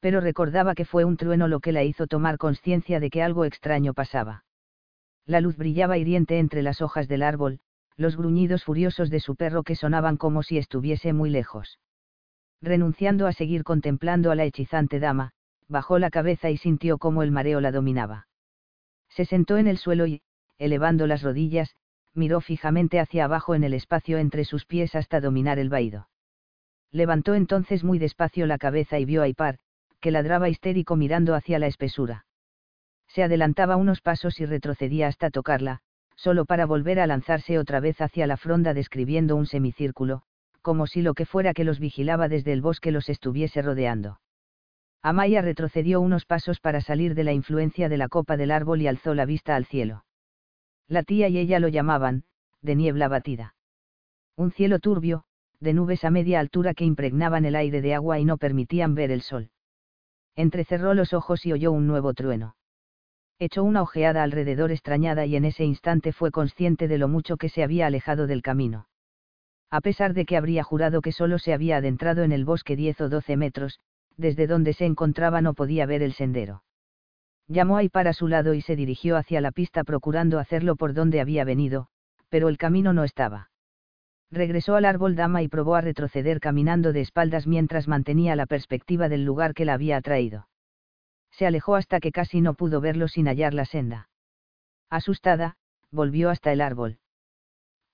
[0.00, 3.44] Pero recordaba que fue un trueno lo que la hizo tomar conciencia de que algo
[3.44, 4.42] extraño pasaba.
[5.26, 7.60] La luz brillaba hiriente entre las hojas del árbol,
[7.96, 11.78] los gruñidos furiosos de su perro que sonaban como si estuviese muy lejos.
[12.60, 15.32] Renunciando a seguir contemplando a la hechizante dama,
[15.68, 18.26] bajó la cabeza y sintió cómo el mareo la dominaba.
[19.08, 20.22] Se sentó en el suelo y,
[20.58, 21.74] elevando las rodillas,
[22.14, 26.08] miró fijamente hacia abajo en el espacio entre sus pies hasta dominar el vaído.
[26.90, 29.58] Levantó entonces muy despacio la cabeza y vio a Ipar,
[30.00, 32.26] que ladraba histérico mirando hacia la espesura.
[33.14, 35.78] Se adelantaba unos pasos y retrocedía hasta tocarla,
[36.16, 40.22] solo para volver a lanzarse otra vez hacia la fronda describiendo un semicírculo,
[40.62, 44.18] como si lo que fuera que los vigilaba desde el bosque los estuviese rodeando.
[45.00, 48.88] Amaya retrocedió unos pasos para salir de la influencia de la copa del árbol y
[48.88, 50.04] alzó la vista al cielo.
[50.88, 52.24] La tía y ella lo llamaban,
[52.62, 53.54] de niebla batida.
[54.34, 55.22] Un cielo turbio,
[55.60, 59.12] de nubes a media altura que impregnaban el aire de agua y no permitían ver
[59.12, 59.50] el sol.
[60.34, 62.56] Entrecerró los ojos y oyó un nuevo trueno.
[63.44, 67.48] Echó una ojeada alrededor extrañada y en ese instante fue consciente de lo mucho que
[67.48, 68.86] se había alejado del camino
[69.74, 73.00] a pesar de que habría jurado que solo se había adentrado en el bosque 10
[73.00, 73.80] o 12 metros,
[74.16, 76.62] desde donde se encontraba no podía ver el sendero.
[77.48, 80.94] Llamó a Ipar a su lado y se dirigió hacia la pista procurando hacerlo por
[80.94, 81.88] donde había venido,
[82.28, 83.50] pero el camino no estaba.
[84.30, 89.08] Regresó al árbol dama y probó a retroceder caminando de espaldas mientras mantenía la perspectiva
[89.08, 90.46] del lugar que la había atraído.
[91.36, 94.08] Se alejó hasta que casi no pudo verlo sin hallar la senda.
[94.88, 95.56] Asustada,
[95.90, 96.98] volvió hasta el árbol.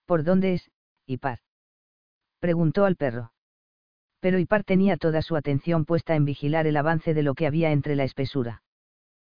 [0.04, 0.70] ¿Por dónde es,
[1.06, 1.38] Ipar?
[2.38, 3.32] preguntó al perro.
[4.20, 7.72] Pero Ipar tenía toda su atención puesta en vigilar el avance de lo que había
[7.72, 8.62] entre la espesura.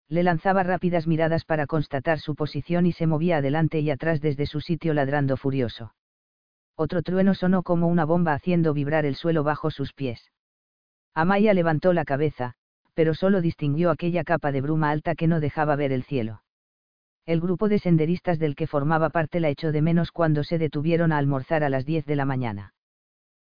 [0.09, 4.45] Le lanzaba rápidas miradas para constatar su posición y se movía adelante y atrás desde
[4.45, 5.95] su sitio ladrando furioso.
[6.77, 10.31] Otro trueno sonó como una bomba haciendo vibrar el suelo bajo sus pies.
[11.15, 12.57] Amaya levantó la cabeza,
[12.95, 16.43] pero solo distinguió aquella capa de bruma alta que no dejaba ver el cielo.
[17.27, 21.11] El grupo de senderistas del que formaba parte la echó de menos cuando se detuvieron
[21.13, 22.75] a almorzar a las 10 de la mañana.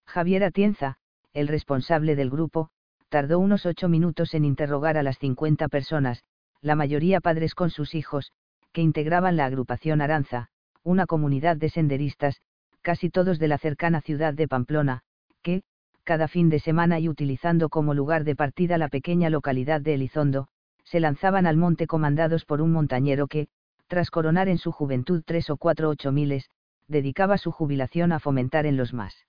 [0.05, 0.97] Javier Atienza,
[1.33, 2.69] el responsable del grupo,
[3.09, 6.23] tardó unos ocho minutos en interrogar a las 50 personas,
[6.61, 8.31] la mayoría padres con sus hijos,
[8.71, 10.47] que integraban la agrupación Aranza,
[10.83, 12.41] una comunidad de senderistas,
[12.81, 15.01] casi todos de la cercana ciudad de Pamplona,
[15.41, 15.63] que,
[16.05, 20.47] cada fin de semana y utilizando como lugar de partida la pequeña localidad de Elizondo,
[20.85, 23.47] se lanzaban al monte comandados por un montañero que,
[23.87, 26.49] tras coronar en su juventud tres o cuatro ocho miles,
[26.87, 29.25] dedicaba su jubilación a fomentar en los más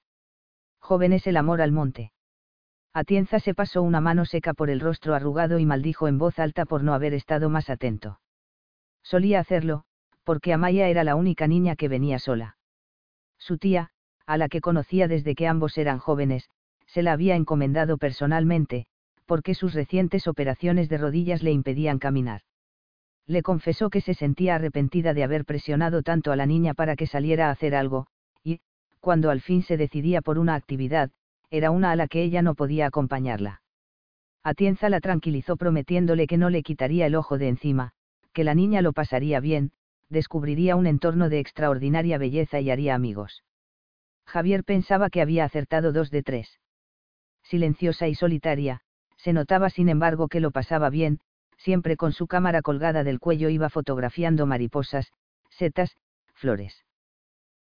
[0.78, 2.12] jóvenes el amor al monte.
[2.92, 6.64] Atienza se pasó una mano seca por el rostro arrugado y maldijo en voz alta
[6.64, 8.20] por no haber estado más atento.
[9.02, 9.84] Solía hacerlo,
[10.24, 12.56] porque Amaya era la única niña que venía sola.
[13.38, 13.90] Su tía,
[14.26, 16.48] a la que conocía desde que ambos eran jóvenes,
[16.96, 18.86] se la había encomendado personalmente,
[19.26, 22.40] porque sus recientes operaciones de rodillas le impedían caminar.
[23.26, 27.06] Le confesó que se sentía arrepentida de haber presionado tanto a la niña para que
[27.06, 28.06] saliera a hacer algo,
[29.00, 31.10] cuando al fin se decidía por una actividad,
[31.50, 33.60] era una a la que ella no podía acompañarla.
[34.42, 37.92] Atienza la tranquilizó prometiéndole que no le quitaría el ojo de encima,
[38.32, 39.70] que la niña lo pasaría bien,
[40.08, 43.44] descubriría un entorno de extraordinaria belleza y haría amigos.
[44.24, 46.58] Javier pensaba que había acertado dos de tres.
[47.48, 48.80] Silenciosa y solitaria,
[49.16, 51.20] se notaba sin embargo que lo pasaba bien,
[51.56, 55.12] siempre con su cámara colgada del cuello iba fotografiando mariposas,
[55.50, 55.96] setas,
[56.34, 56.84] flores.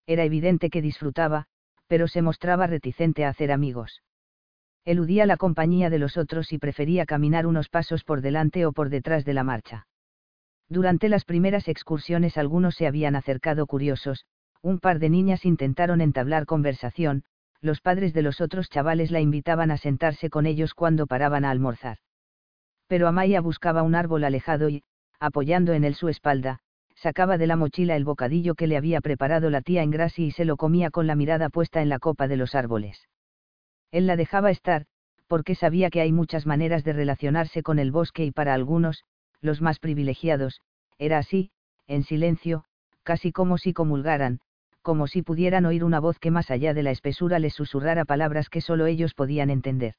[0.07, 1.47] Era evidente que disfrutaba,
[1.87, 4.03] pero se mostraba reticente a hacer amigos.
[4.87, 8.89] Eludía la compañía de los otros y prefería caminar unos pasos por delante o por
[8.89, 9.87] detrás de la marcha.
[10.69, 14.25] Durante las primeras excursiones algunos se habían acercado curiosos,
[14.63, 17.25] un par de niñas intentaron entablar conversación,
[17.65, 21.51] los padres de los otros chavales la invitaban a sentarse con ellos cuando paraban a
[21.51, 21.97] almorzar.
[22.89, 24.83] Pero Amaya buscaba un árbol alejado y,
[25.19, 26.59] apoyando en él su espalda,
[26.95, 30.31] sacaba de la mochila el bocadillo que le había preparado la tía en Grassi y
[30.31, 33.09] se lo comía con la mirada puesta en la copa de los árboles.
[33.91, 34.85] Él la dejaba estar,
[35.27, 39.05] porque sabía que hay muchas maneras de relacionarse con el bosque y para algunos,
[39.41, 40.61] los más privilegiados,
[40.99, 41.51] era así,
[41.87, 42.65] en silencio,
[43.05, 44.41] casi como si comulgaran,
[44.85, 48.49] como si pudieran oír una voz que más allá de la espesura les susurrara palabras
[48.49, 49.95] que solo ellos podían entender.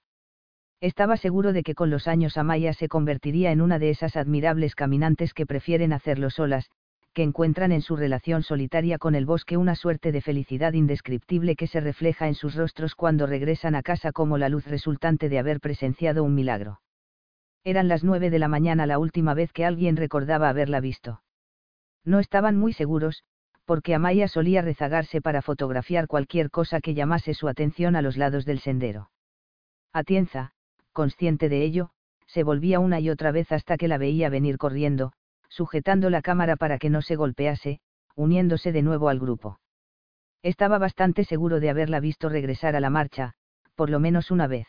[0.79, 4.75] Estaba seguro de que con los años Amaya se convertiría en una de esas admirables
[4.75, 6.69] caminantes que prefieren hacerlo solas,
[7.13, 11.65] que encuentran en su relación solitaria con el bosque una suerte de felicidad indescriptible que
[11.65, 15.61] se refleja en sus rostros cuando regresan a casa como la luz resultante de haber
[15.61, 16.81] presenciado un milagro.
[17.63, 21.21] Eran las nueve de la mañana la última vez que alguien recordaba haberla visto.
[22.03, 23.23] No estaban muy seguros,
[23.65, 28.45] porque Amaya solía rezagarse para fotografiar cualquier cosa que llamase su atención a los lados
[28.45, 29.09] del sendero.
[29.91, 30.51] Atienza,
[30.93, 31.89] consciente de ello,
[32.27, 35.13] se volvía una y otra vez hasta que la veía venir corriendo,
[35.49, 37.79] sujetando la cámara para que no se golpease,
[38.15, 39.59] uniéndose de nuevo al grupo.
[40.43, 43.33] Estaba bastante seguro de haberla visto regresar a la marcha,
[43.75, 44.67] por lo menos una vez.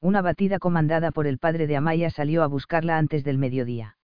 [0.00, 3.96] Una batida comandada por el padre de Amaya salió a buscarla antes del mediodía.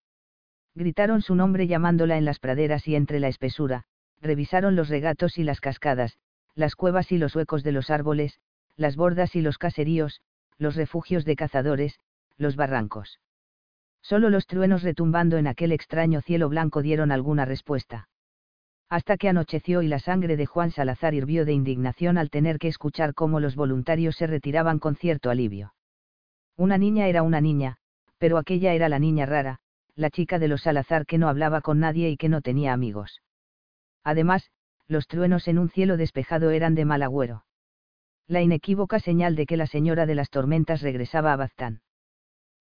[0.78, 3.82] Gritaron su nombre llamándola en las praderas y entre la espesura,
[4.20, 6.18] revisaron los regatos y las cascadas,
[6.54, 8.38] las cuevas y los huecos de los árboles,
[8.76, 10.22] las bordas y los caseríos,
[10.56, 11.98] los refugios de cazadores,
[12.36, 13.18] los barrancos.
[14.02, 18.08] Solo los truenos retumbando en aquel extraño cielo blanco dieron alguna respuesta.
[18.88, 22.68] Hasta que anocheció y la sangre de Juan Salazar hirvió de indignación al tener que
[22.68, 25.74] escuchar cómo los voluntarios se retiraban con cierto alivio.
[26.56, 27.78] Una niña era una niña,
[28.18, 29.58] pero aquella era la niña rara,
[29.98, 33.20] la chica de los Salazar que no hablaba con nadie y que no tenía amigos.
[34.04, 34.50] Además,
[34.86, 37.44] los truenos en un cielo despejado eran de mal agüero.
[38.28, 41.82] La inequívoca señal de que la señora de las tormentas regresaba a Baztán.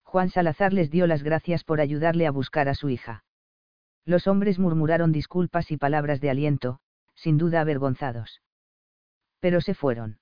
[0.04, 3.24] Juan Salazar les dio las gracias por ayudarle a buscar a su hija.
[4.04, 6.80] Los hombres murmuraron disculpas y palabras de aliento,
[7.14, 8.42] sin duda avergonzados.
[9.40, 10.20] Pero se fueron.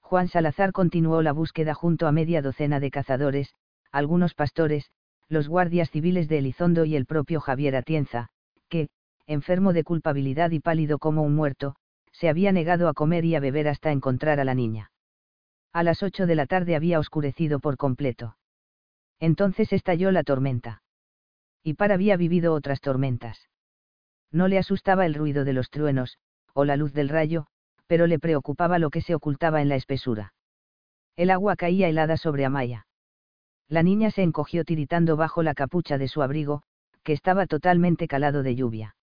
[0.00, 3.54] Juan Salazar continuó la búsqueda junto a media docena de cazadores,
[3.90, 4.90] algunos pastores,
[5.28, 8.28] los guardias civiles de Elizondo y el propio Javier Atienza,
[8.68, 8.88] que,
[9.26, 11.74] enfermo de culpabilidad y pálido como un muerto,
[12.12, 14.90] se había negado a comer y a beber hasta encontrar a la niña.
[15.72, 18.36] A las ocho de la tarde había oscurecido por completo.
[19.20, 20.82] Entonces estalló la tormenta.
[21.62, 23.48] Y para había vivido otras tormentas.
[24.30, 26.18] No le asustaba el ruido de los truenos,
[26.54, 27.46] o la luz del rayo,
[27.86, 30.32] pero le preocupaba lo que se ocultaba en la espesura.
[31.16, 32.86] El agua caía helada sobre Amaya.
[33.68, 36.62] La niña se encogió tiritando bajo la capucha de su abrigo,
[37.02, 38.96] que estaba totalmente calado de lluvia.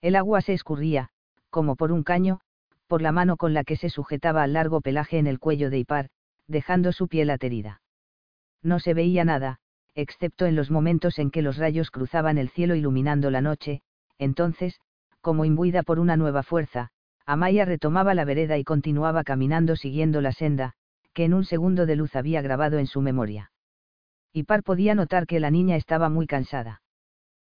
[0.00, 1.10] El agua se escurría,
[1.50, 2.40] como por un caño,
[2.86, 5.78] por la mano con la que se sujetaba al largo pelaje en el cuello de
[5.78, 6.08] Ipar,
[6.46, 7.80] dejando su piel aterida
[8.62, 9.58] no se veía nada,
[9.94, 13.82] excepto en los momentos en que los rayos cruzaban el cielo iluminando la noche,
[14.18, 14.80] entonces,
[15.20, 16.90] como imbuida por una nueva fuerza,
[17.26, 20.72] Amaya retomaba la vereda y continuaba caminando siguiendo la senda,
[21.12, 23.50] que en un segundo de luz había grabado en su memoria.
[24.32, 26.82] Ipar podía notar que la niña estaba muy cansada.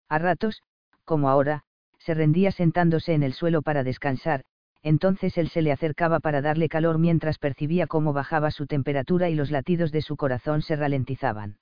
[0.08, 0.62] A ratos,
[1.04, 1.62] como ahora,
[1.98, 4.44] se rendía sentándose en el suelo para descansar,
[4.82, 9.34] entonces él se le acercaba para darle calor mientras percibía cómo bajaba su temperatura y
[9.34, 11.58] los latidos de su corazón se ralentizaban.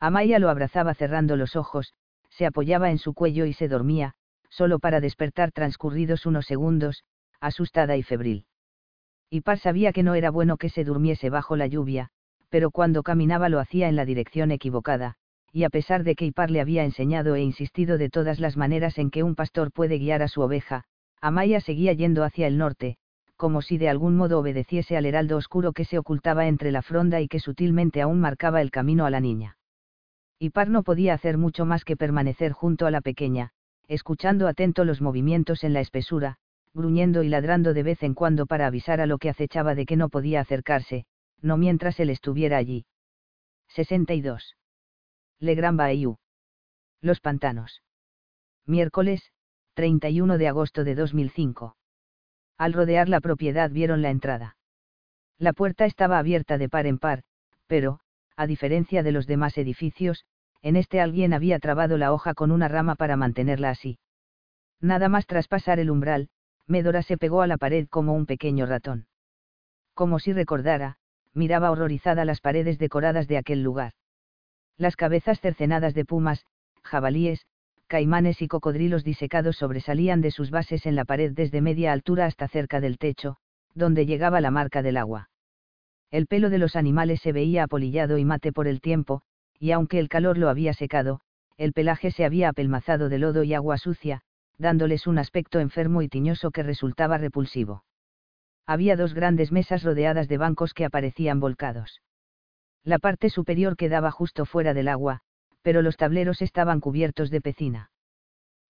[0.00, 1.94] Amaya lo abrazaba cerrando los ojos,
[2.28, 4.14] se apoyaba en su cuello y se dormía,
[4.50, 7.04] solo para despertar transcurridos unos segundos,
[7.40, 8.46] asustada y febril.
[9.30, 12.10] Ipar sabía que no era bueno que se durmiese bajo la lluvia,
[12.54, 15.16] pero cuando caminaba lo hacía en la dirección equivocada,
[15.50, 18.96] y a pesar de que Ipar le había enseñado e insistido de todas las maneras
[18.98, 20.84] en que un pastor puede guiar a su oveja,
[21.20, 22.96] Amaya seguía yendo hacia el norte,
[23.34, 27.20] como si de algún modo obedeciese al heraldo oscuro que se ocultaba entre la fronda
[27.20, 29.56] y que sutilmente aún marcaba el camino a la niña.
[30.38, 33.50] Ipar no podía hacer mucho más que permanecer junto a la pequeña,
[33.88, 36.36] escuchando atento los movimientos en la espesura,
[36.72, 39.96] gruñendo y ladrando de vez en cuando para avisar a lo que acechaba de que
[39.96, 41.04] no podía acercarse,
[41.44, 42.86] no mientras él estuviera allí.
[43.68, 44.56] 62.
[45.38, 46.16] Le Grand Bayou.
[47.02, 47.82] Los pantanos.
[48.64, 49.30] Miércoles,
[49.74, 51.76] 31 de agosto de 2005.
[52.56, 54.56] Al rodear la propiedad vieron la entrada.
[55.38, 57.24] La puerta estaba abierta de par en par,
[57.66, 58.00] pero,
[58.36, 60.24] a diferencia de los demás edificios,
[60.62, 63.98] en este alguien había trabado la hoja con una rama para mantenerla así.
[64.80, 66.30] Nada más traspasar el umbral,
[66.66, 69.08] Medora se pegó a la pared como un pequeño ratón.
[69.92, 70.96] Como si recordara,
[71.34, 73.92] miraba horrorizada las paredes decoradas de aquel lugar.
[74.76, 76.44] Las cabezas cercenadas de pumas,
[76.82, 77.46] jabalíes,
[77.86, 82.48] caimanes y cocodrilos disecados sobresalían de sus bases en la pared desde media altura hasta
[82.48, 83.36] cerca del techo,
[83.74, 85.30] donde llegaba la marca del agua.
[86.10, 89.22] El pelo de los animales se veía apolillado y mate por el tiempo,
[89.58, 91.20] y aunque el calor lo había secado,
[91.56, 94.22] el pelaje se había apelmazado de lodo y agua sucia,
[94.58, 97.84] dándoles un aspecto enfermo y tiñoso que resultaba repulsivo.
[98.66, 102.00] Había dos grandes mesas rodeadas de bancos que aparecían volcados.
[102.82, 105.20] La parte superior quedaba justo fuera del agua,
[105.62, 107.90] pero los tableros estaban cubiertos de pecina.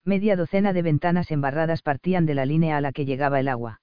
[0.03, 3.81] Media docena de ventanas embarradas partían de la línea a la que llegaba el agua.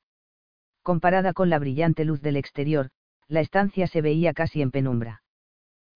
[0.82, 2.90] Comparada con la brillante luz del exterior,
[3.28, 5.22] la estancia se veía casi en penumbra.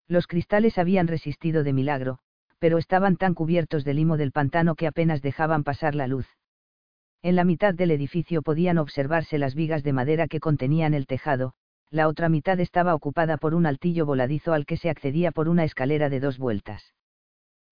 [0.08, 2.18] Los cristales habían resistido de milagro,
[2.58, 6.26] pero estaban tan cubiertos de limo del pantano que apenas dejaban pasar la luz.
[7.22, 11.54] En la mitad del edificio podían observarse las vigas de madera que contenían el tejado,
[11.90, 15.64] la otra mitad estaba ocupada por un altillo voladizo al que se accedía por una
[15.64, 16.94] escalera de dos vueltas.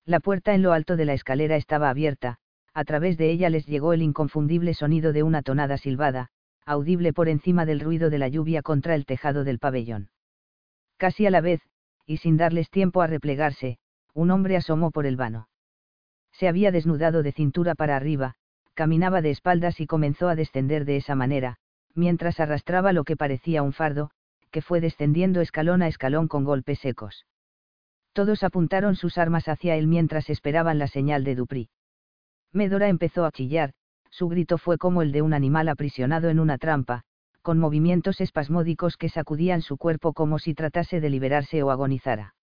[0.05, 2.39] La puerta en lo alto de la escalera estaba abierta,
[2.75, 6.31] a través de ella les llegó el inconfundible sonido de una tonada silbada,
[6.67, 10.11] audible por encima del ruido de la lluvia contra el tejado del pabellón.
[10.97, 11.61] Casi a la vez,
[12.07, 13.79] y sin darles tiempo a replegarse,
[14.13, 15.49] un hombre asomó por el vano.
[16.33, 18.35] Se había desnudado de cintura para arriba,
[18.75, 21.57] caminaba de espaldas y comenzó a descender de esa manera,
[21.95, 24.11] mientras arrastraba lo que parecía un fardo,
[24.51, 27.27] que fue descendiendo escalón a escalón con golpes secos.
[28.13, 31.69] Todos apuntaron sus armas hacia él mientras esperaban la señal de Dupri.
[32.53, 33.73] Medora empezó a chillar,
[34.11, 37.03] su grito fue como el de un animal aprisionado en una trampa,
[37.43, 42.35] con movimientos espasmódicos que sacudían su cuerpo como si tratase de liberarse o agonizara.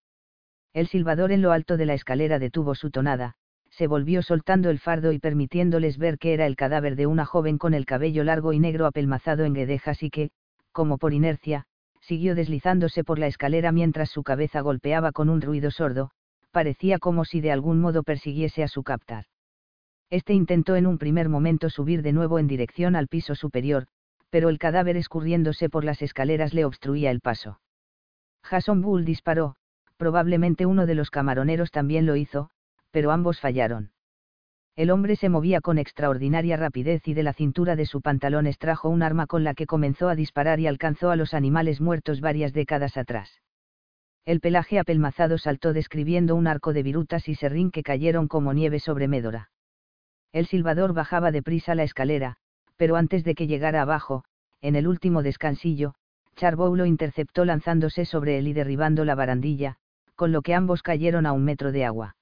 [0.73, 3.35] El silbador en lo alto de la escalera detuvo su tonada,
[3.81, 7.57] se volvió soltando el fardo y permitiéndoles ver que era el cadáver de una joven
[7.57, 10.29] con el cabello largo y negro apelmazado en guedejas y que,
[10.71, 11.65] como por inercia,
[11.99, 16.11] siguió deslizándose por la escalera mientras su cabeza golpeaba con un ruido sordo,
[16.51, 19.25] parecía como si de algún modo persiguiese a su captar.
[20.11, 23.87] Este intentó en un primer momento subir de nuevo en dirección al piso superior,
[24.29, 27.59] pero el cadáver escurriéndose por las escaleras le obstruía el paso.
[28.43, 29.55] Jason Bull disparó,
[29.97, 32.51] probablemente uno de los camaroneros también lo hizo,
[32.91, 33.91] pero ambos fallaron.
[34.75, 38.89] El hombre se movía con extraordinaria rapidez y de la cintura de su pantalón extrajo
[38.89, 42.53] un arma con la que comenzó a disparar y alcanzó a los animales muertos varias
[42.53, 43.41] décadas atrás.
[44.23, 48.79] El pelaje apelmazado saltó describiendo un arco de virutas y serrín que cayeron como nieve
[48.79, 49.49] sobre Médora.
[50.31, 52.37] El silbador bajaba deprisa la escalera,
[52.77, 54.23] pero antes de que llegara abajo,
[54.61, 55.95] en el último descansillo,
[56.35, 59.75] Charbow lo interceptó lanzándose sobre él y derribando la barandilla,
[60.15, 62.15] con lo que ambos cayeron a un metro de agua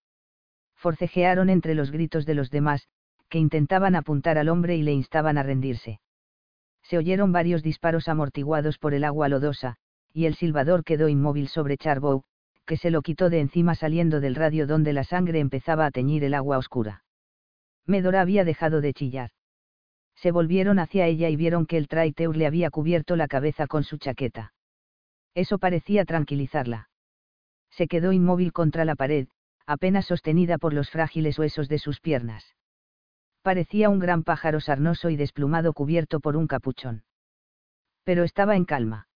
[0.80, 2.88] forcejearon entre los gritos de los demás,
[3.30, 6.00] que intentaban apuntar al hombre y le instaban a rendirse.
[6.84, 9.76] Se oyeron varios disparos amortiguados por el agua lodosa,
[10.14, 12.24] y el silbador quedó inmóvil sobre Charbow,
[12.66, 16.24] que se lo quitó de encima saliendo del radio donde la sangre empezaba a teñir
[16.24, 17.04] el agua oscura.
[17.86, 19.32] Medora había dejado de chillar.
[20.16, 23.84] Se volvieron hacia ella y vieron que el traiteur le había cubierto la cabeza con
[23.84, 24.54] su chaqueta.
[25.34, 26.90] Eso parecía tranquilizarla.
[27.72, 29.28] Se quedó inmóvil contra la pared,
[29.70, 32.56] apenas sostenida por los frágiles huesos de sus piernas.
[33.44, 37.04] Parecía un gran pájaro sarnoso y desplumado cubierto por un capuchón.
[38.04, 39.08] Pero estaba en calma.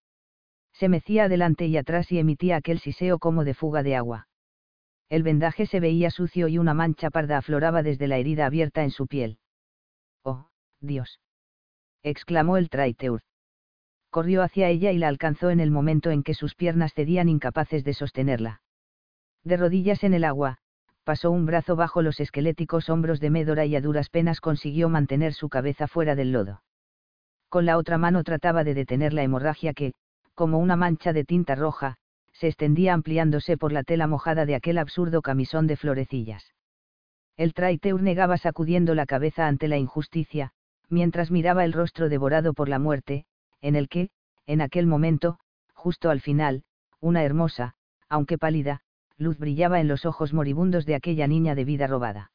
[0.73, 4.27] Se mecía adelante y atrás y emitía aquel siseo como de fuga de agua.
[5.09, 8.91] El vendaje se veía sucio y una mancha parda afloraba desde la herida abierta en
[8.91, 9.39] su piel.
[10.21, 10.49] ¡Oh,
[10.79, 11.19] Dios!
[12.03, 13.21] exclamó el traiteur.
[14.11, 17.83] Corrió hacia ella y la alcanzó en el momento en que sus piernas cedían incapaces
[17.83, 18.62] de sostenerla.
[19.43, 20.57] De rodillas en el agua,
[21.03, 25.33] pasó un brazo bajo los esqueléticos hombros de Médora y a duras penas consiguió mantener
[25.33, 26.63] su cabeza fuera del lodo.
[27.49, 29.93] Con la otra mano trataba de detener la hemorragia que,
[30.33, 31.97] como una mancha de tinta roja,
[32.31, 36.53] se extendía ampliándose por la tela mojada de aquel absurdo camisón de florecillas.
[37.37, 40.51] El traiteur negaba sacudiendo la cabeza ante la injusticia,
[40.89, 43.25] mientras miraba el rostro devorado por la muerte,
[43.61, 44.09] en el que,
[44.45, 45.37] en aquel momento,
[45.73, 46.63] justo al final,
[46.99, 47.75] una hermosa,
[48.09, 48.82] aunque pálida,
[49.18, 52.32] luz brillaba en los ojos moribundos de aquella niña de vida robada.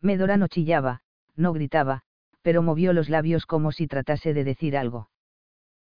[0.00, 1.02] Medora no chillaba,
[1.36, 2.02] no gritaba,
[2.42, 5.10] pero movió los labios como si tratase de decir algo.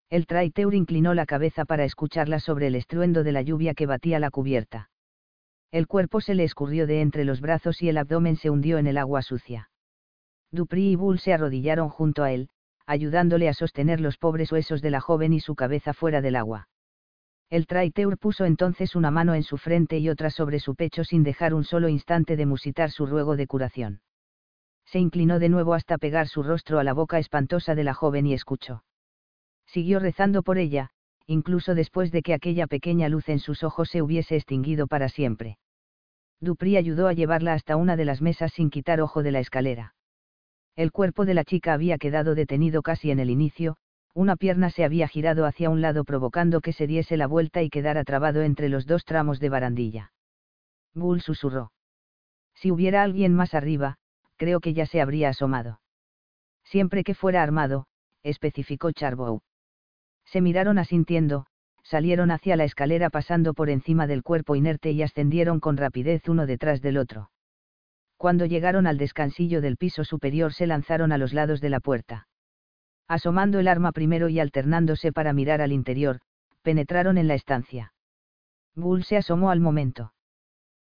[0.09, 4.19] El traiteur inclinó la cabeza para escucharla sobre el estruendo de la lluvia que batía
[4.19, 4.89] la cubierta.
[5.71, 8.87] El cuerpo se le escurrió de entre los brazos y el abdomen se hundió en
[8.87, 9.69] el agua sucia.
[10.49, 12.49] Dupri y Bull se arrodillaron junto a él,
[12.85, 16.69] ayudándole a sostener los pobres huesos de la joven y su cabeza fuera del agua.
[17.49, 21.23] El traiteur puso entonces una mano en su frente y otra sobre su pecho sin
[21.23, 24.01] dejar un solo instante de musitar su ruego de curación.
[24.85, 28.25] Se inclinó de nuevo hasta pegar su rostro a la boca espantosa de la joven
[28.25, 28.83] y escuchó.
[29.65, 30.89] Siguió rezando por ella,
[31.25, 35.57] incluso después de que aquella pequeña luz en sus ojos se hubiese extinguido para siempre.
[36.39, 39.95] Dupri ayudó a llevarla hasta una de las mesas sin quitar ojo de la escalera.
[40.75, 43.77] El cuerpo de la chica había quedado detenido casi en el inicio,
[44.17, 47.69] una pierna se había girado hacia un lado provocando que se diese la vuelta y
[47.69, 50.11] quedara trabado entre los dos tramos de barandilla.
[50.95, 51.71] Bull susurró.
[52.55, 53.97] Si hubiera alguien más arriba,
[54.35, 55.81] creo que ya se habría asomado.
[56.63, 57.85] Siempre que fuera armado,
[58.23, 59.41] especificó Charbow.
[60.25, 61.45] Se miraron asintiendo,
[61.83, 66.47] salieron hacia la escalera pasando por encima del cuerpo inerte y ascendieron con rapidez uno
[66.47, 67.29] detrás del otro.
[68.17, 72.26] Cuando llegaron al descansillo del piso superior se lanzaron a los lados de la puerta.
[73.07, 76.19] Asomando el arma primero y alternándose para mirar al interior,
[76.61, 77.93] penetraron en la estancia.
[78.75, 80.13] Bull se asomó al momento.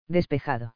[0.09, 0.75] Despejado.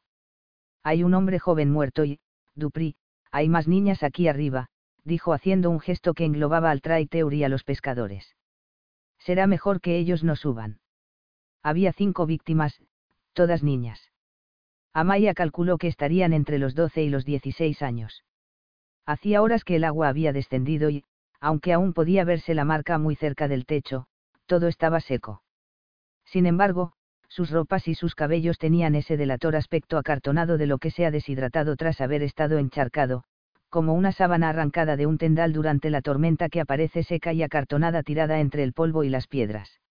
[0.83, 2.19] Hay un hombre joven muerto y,
[2.55, 2.95] Dupri,
[3.31, 4.69] hay más niñas aquí arriba,
[5.03, 8.35] dijo haciendo un gesto que englobaba al Traiteur y a los pescadores.
[9.19, 10.79] Será mejor que ellos no suban.
[11.61, 12.81] Había cinco víctimas,
[13.33, 14.11] todas niñas.
[14.93, 18.23] Amaya calculó que estarían entre los 12 y los 16 años.
[19.05, 21.03] Hacía horas que el agua había descendido y,
[21.43, 24.05] aunque aún podía verse la marca muy cerca del techo,
[24.45, 25.43] todo estaba seco.
[26.23, 26.93] Sin embargo,
[27.27, 31.11] sus ropas y sus cabellos tenían ese delator aspecto acartonado de lo que se ha
[31.11, 33.25] deshidratado tras haber estado encharcado,
[33.67, 38.03] como una sábana arrancada de un tendal durante la tormenta que aparece seca y acartonada
[38.03, 39.81] tirada entre el polvo y las piedras.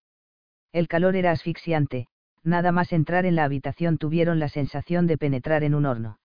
[0.72, 2.07] El calor era asfixiante,
[2.42, 6.18] nada más entrar en la habitación tuvieron la sensación de penetrar en un horno.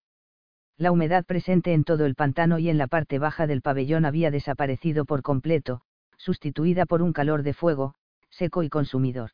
[0.79, 4.29] La humedad presente en todo el pantano y en la parte baja del pabellón había
[4.29, 5.81] desaparecido por completo,
[6.17, 7.95] sustituida por un calor de fuego,
[8.29, 9.31] seco y consumidor.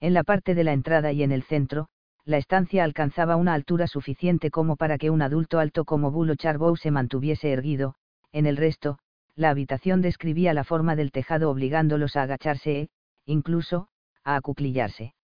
[0.00, 1.88] En la parte de la entrada y en el centro,
[2.24, 6.76] la estancia alcanzaba una altura suficiente como para que un adulto alto como Bulo Charbow
[6.76, 7.96] se mantuviese erguido,
[8.30, 8.98] en el resto,
[9.34, 12.88] la habitación describía la forma del tejado obligándolos a agacharse e,
[13.26, 13.88] incluso,
[14.22, 15.14] a acuclillarse.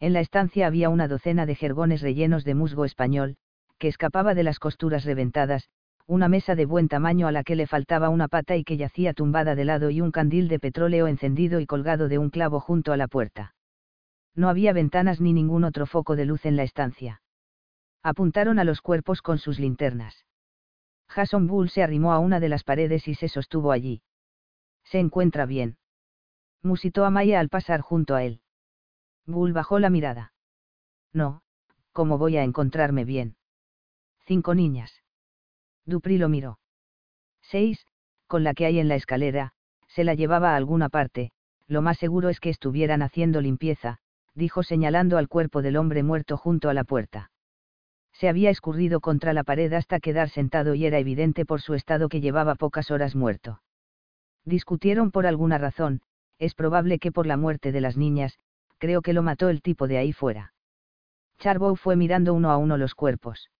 [0.00, 3.36] En la estancia había una docena de jergones rellenos de musgo español,
[3.78, 5.68] que escapaba de las costuras reventadas,
[6.06, 9.12] una mesa de buen tamaño a la que le faltaba una pata y que yacía
[9.12, 12.92] tumbada de lado y un candil de petróleo encendido y colgado de un clavo junto
[12.92, 13.54] a la puerta
[14.36, 17.22] no había ventanas ni ningún otro foco de luz en la estancia.
[18.02, 20.24] Apuntaron a los cuerpos con sus linternas.
[21.08, 24.02] Jason Bull se arrimó a una de las paredes y se sostuvo allí.
[24.84, 25.78] Se encuentra bien.
[26.62, 28.40] Musitó a Maya al pasar junto a él.
[29.24, 30.32] Bull bajó la mirada.
[31.12, 31.42] No,
[31.92, 33.35] ¿cómo voy a encontrarme bien?
[34.26, 35.02] Cinco niñas.
[35.84, 36.58] Dupri lo miró.
[37.42, 37.86] Seis,
[38.26, 39.52] con la que hay en la escalera,
[39.86, 41.30] se la llevaba a alguna parte,
[41.68, 43.98] lo más seguro es que estuvieran haciendo limpieza,
[44.34, 47.30] dijo señalando al cuerpo del hombre muerto junto a la puerta.
[48.12, 52.08] Se había escurrido contra la pared hasta quedar sentado y era evidente por su estado
[52.08, 53.62] que llevaba pocas horas muerto.
[54.44, 56.00] Discutieron por alguna razón,
[56.38, 58.40] es probable que por la muerte de las niñas,
[58.78, 60.52] creo que lo mató el tipo de ahí fuera.
[61.38, 63.50] Charbow fue mirando uno a uno los cuerpos.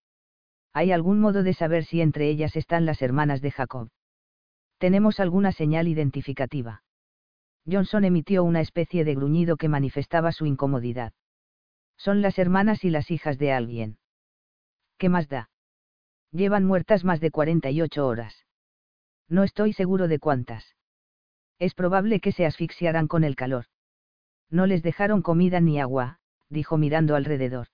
[0.77, 3.89] ¿Hay algún modo de saber si entre ellas están las hermanas de Jacob?
[4.77, 6.83] ¿Tenemos alguna señal identificativa?
[7.65, 11.13] Johnson emitió una especie de gruñido que manifestaba su incomodidad.
[11.97, 13.97] Son las hermanas y las hijas de alguien.
[14.99, 15.49] ¿Qué más da?
[16.31, 18.45] Llevan muertas más de 48 horas.
[19.27, 20.75] No estoy seguro de cuántas.
[21.57, 23.65] Es probable que se asfixiaran con el calor.
[24.51, 26.19] No les dejaron comida ni agua,
[26.49, 27.69] dijo mirando alrededor.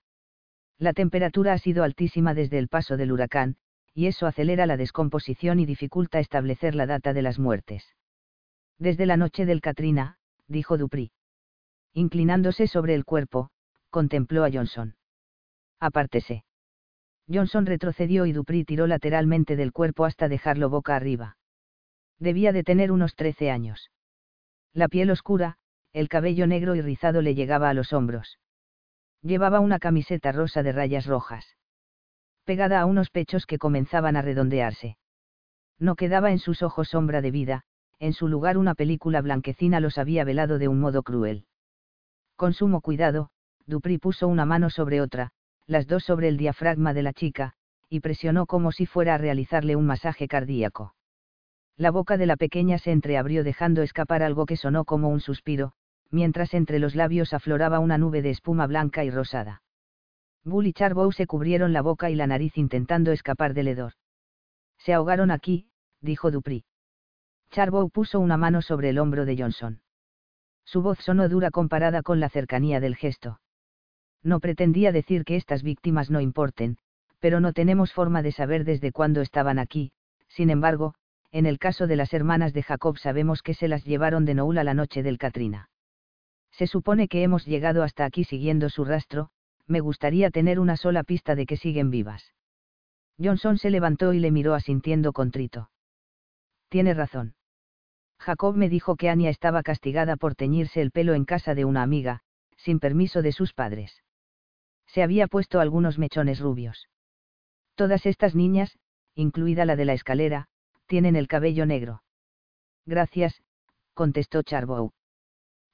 [0.80, 3.58] La temperatura ha sido altísima desde el paso del huracán,
[3.94, 7.96] y eso acelera la descomposición y dificulta establecer la data de las muertes.
[8.80, 10.18] Desde la noche del Katrina,
[10.48, 11.12] dijo Dupri.
[11.94, 13.52] Inclinándose sobre el cuerpo,
[13.90, 14.96] contempló a Johnson.
[15.80, 16.44] Apártese.
[17.32, 21.38] Johnson retrocedió y Dupri tiró lateralmente del cuerpo hasta dejarlo boca arriba.
[22.20, 23.92] Debía de tener unos trece años.
[24.74, 25.58] La piel oscura,
[25.94, 28.40] el cabello negro y rizado le llegaba a los hombros.
[29.24, 31.56] Llevaba una camiseta rosa de rayas rojas.
[32.44, 34.98] Pegada a unos pechos que comenzaban a redondearse.
[35.80, 37.64] No quedaba en sus ojos sombra de vida,
[38.00, 41.46] en su lugar una película blanquecina los había velado de un modo cruel.
[42.36, 43.30] Con sumo cuidado,
[43.66, 45.32] Dupri puso una mano sobre otra,
[45.68, 47.54] las dos sobre el diafragma de la chica,
[47.88, 50.96] y presionó como si fuera a realizarle un masaje cardíaco.
[51.78, 55.72] La boca de la pequeña se entreabrió dejando escapar algo que sonó como un suspiro,
[56.14, 59.64] mientras entre los labios afloraba una nube de espuma blanca y rosada.
[60.46, 63.94] Bull y Charbow se cubrieron la boca y la nariz intentando escapar del hedor.
[64.78, 65.68] Se ahogaron aquí,
[66.02, 66.66] dijo Dupri.
[67.50, 69.82] Charbow puso una mano sobre el hombro de Johnson.
[70.66, 73.40] Su voz sonó dura comparada con la cercanía del gesto.
[74.22, 76.78] No pretendía decir que estas víctimas no importen,
[77.20, 79.92] pero no tenemos forma de saber desde cuándo estaban aquí,
[80.28, 80.94] sin embargo,
[81.32, 84.64] en el caso de las hermanas de Jacob sabemos que se las llevaron de Noula
[84.64, 85.70] la noche del Katrina.
[86.54, 89.30] Se supone que hemos llegado hasta aquí siguiendo su rastro,
[89.66, 92.34] me gustaría tener una sola pista de que siguen vivas.
[93.22, 95.72] Johnson se levantó y le miró asintiendo contrito.
[96.70, 97.36] Tiene razón.
[98.20, 101.82] Jacob me dijo que Anya estaba castigada por teñirse el pelo en casa de una
[101.82, 102.22] amiga,
[102.56, 104.04] sin permiso de sus padres.
[104.88, 106.88] Se había puesto algunos mechones rubios.
[107.76, 108.78] Todas estas niñas,
[109.16, 110.48] incluida la de la escalera,
[110.86, 112.04] tienen el cabello negro.
[112.86, 113.42] Gracias,
[113.94, 114.92] contestó Charbow.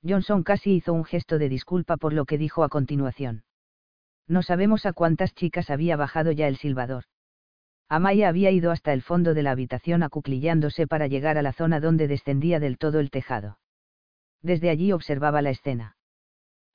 [0.08, 3.44] Johnson casi hizo un gesto de disculpa por lo que dijo a continuación.
[4.28, 7.06] No sabemos a cuántas chicas había bajado ya el silbador.
[7.88, 11.80] Amaya había ido hasta el fondo de la habitación acuclillándose para llegar a la zona
[11.80, 13.58] donde descendía del todo el tejado.
[14.42, 15.98] Desde allí observaba la escena.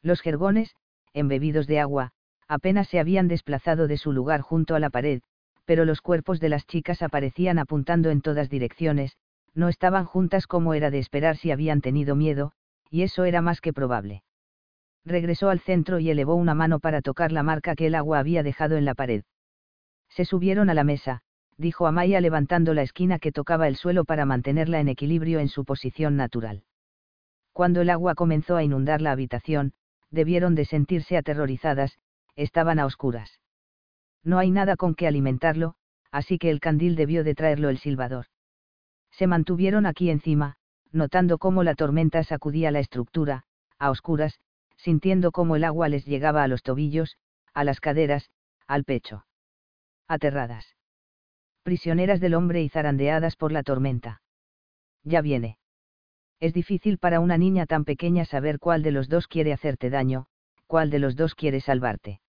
[0.03, 0.75] Los jergones,
[1.13, 2.13] embebidos de agua,
[2.49, 5.23] Apenas se habían desplazado de su lugar junto a la pared,
[5.65, 9.17] pero los cuerpos de las chicas aparecían apuntando en todas direcciones,
[9.55, 12.53] no estaban juntas como era de esperar si habían tenido miedo,
[12.91, 14.23] y eso era más que probable.
[15.05, 18.43] Regresó al centro y elevó una mano para tocar la marca que el agua había
[18.43, 19.25] dejado en la pared.
[20.09, 21.23] Se subieron a la mesa,
[21.59, 25.65] dijo Amaya levantando la esquina que tocaba el suelo para mantenerla en equilibrio en su
[25.65, 26.65] posición natural.
[27.53, 29.73] Cuando el agua comenzó a inundar la habitación,
[30.11, 31.99] debieron de sentirse aterrorizadas,
[32.37, 33.41] estaban a oscuras.
[34.25, 35.75] No hay nada con que alimentarlo,
[36.11, 38.27] así que el candil debió de traerlo el silbador.
[39.11, 40.57] Se mantuvieron aquí encima,
[40.95, 43.45] notando cómo la tormenta sacudía la estructura,
[43.79, 44.39] a oscuras,
[44.77, 47.17] sintiendo cómo el agua les llegaba a los tobillos,
[47.53, 48.31] a las caderas,
[48.67, 49.27] al pecho.
[50.09, 50.77] Aterradas.
[51.63, 54.23] Prisioneras del hombre y zarandeadas por la tormenta.
[55.03, 55.59] Ya viene.
[56.41, 60.27] Es difícil para una niña tan pequeña saber cuál de los dos quiere hacerte daño,
[60.67, 62.21] cuál de los dos quiere salvarte.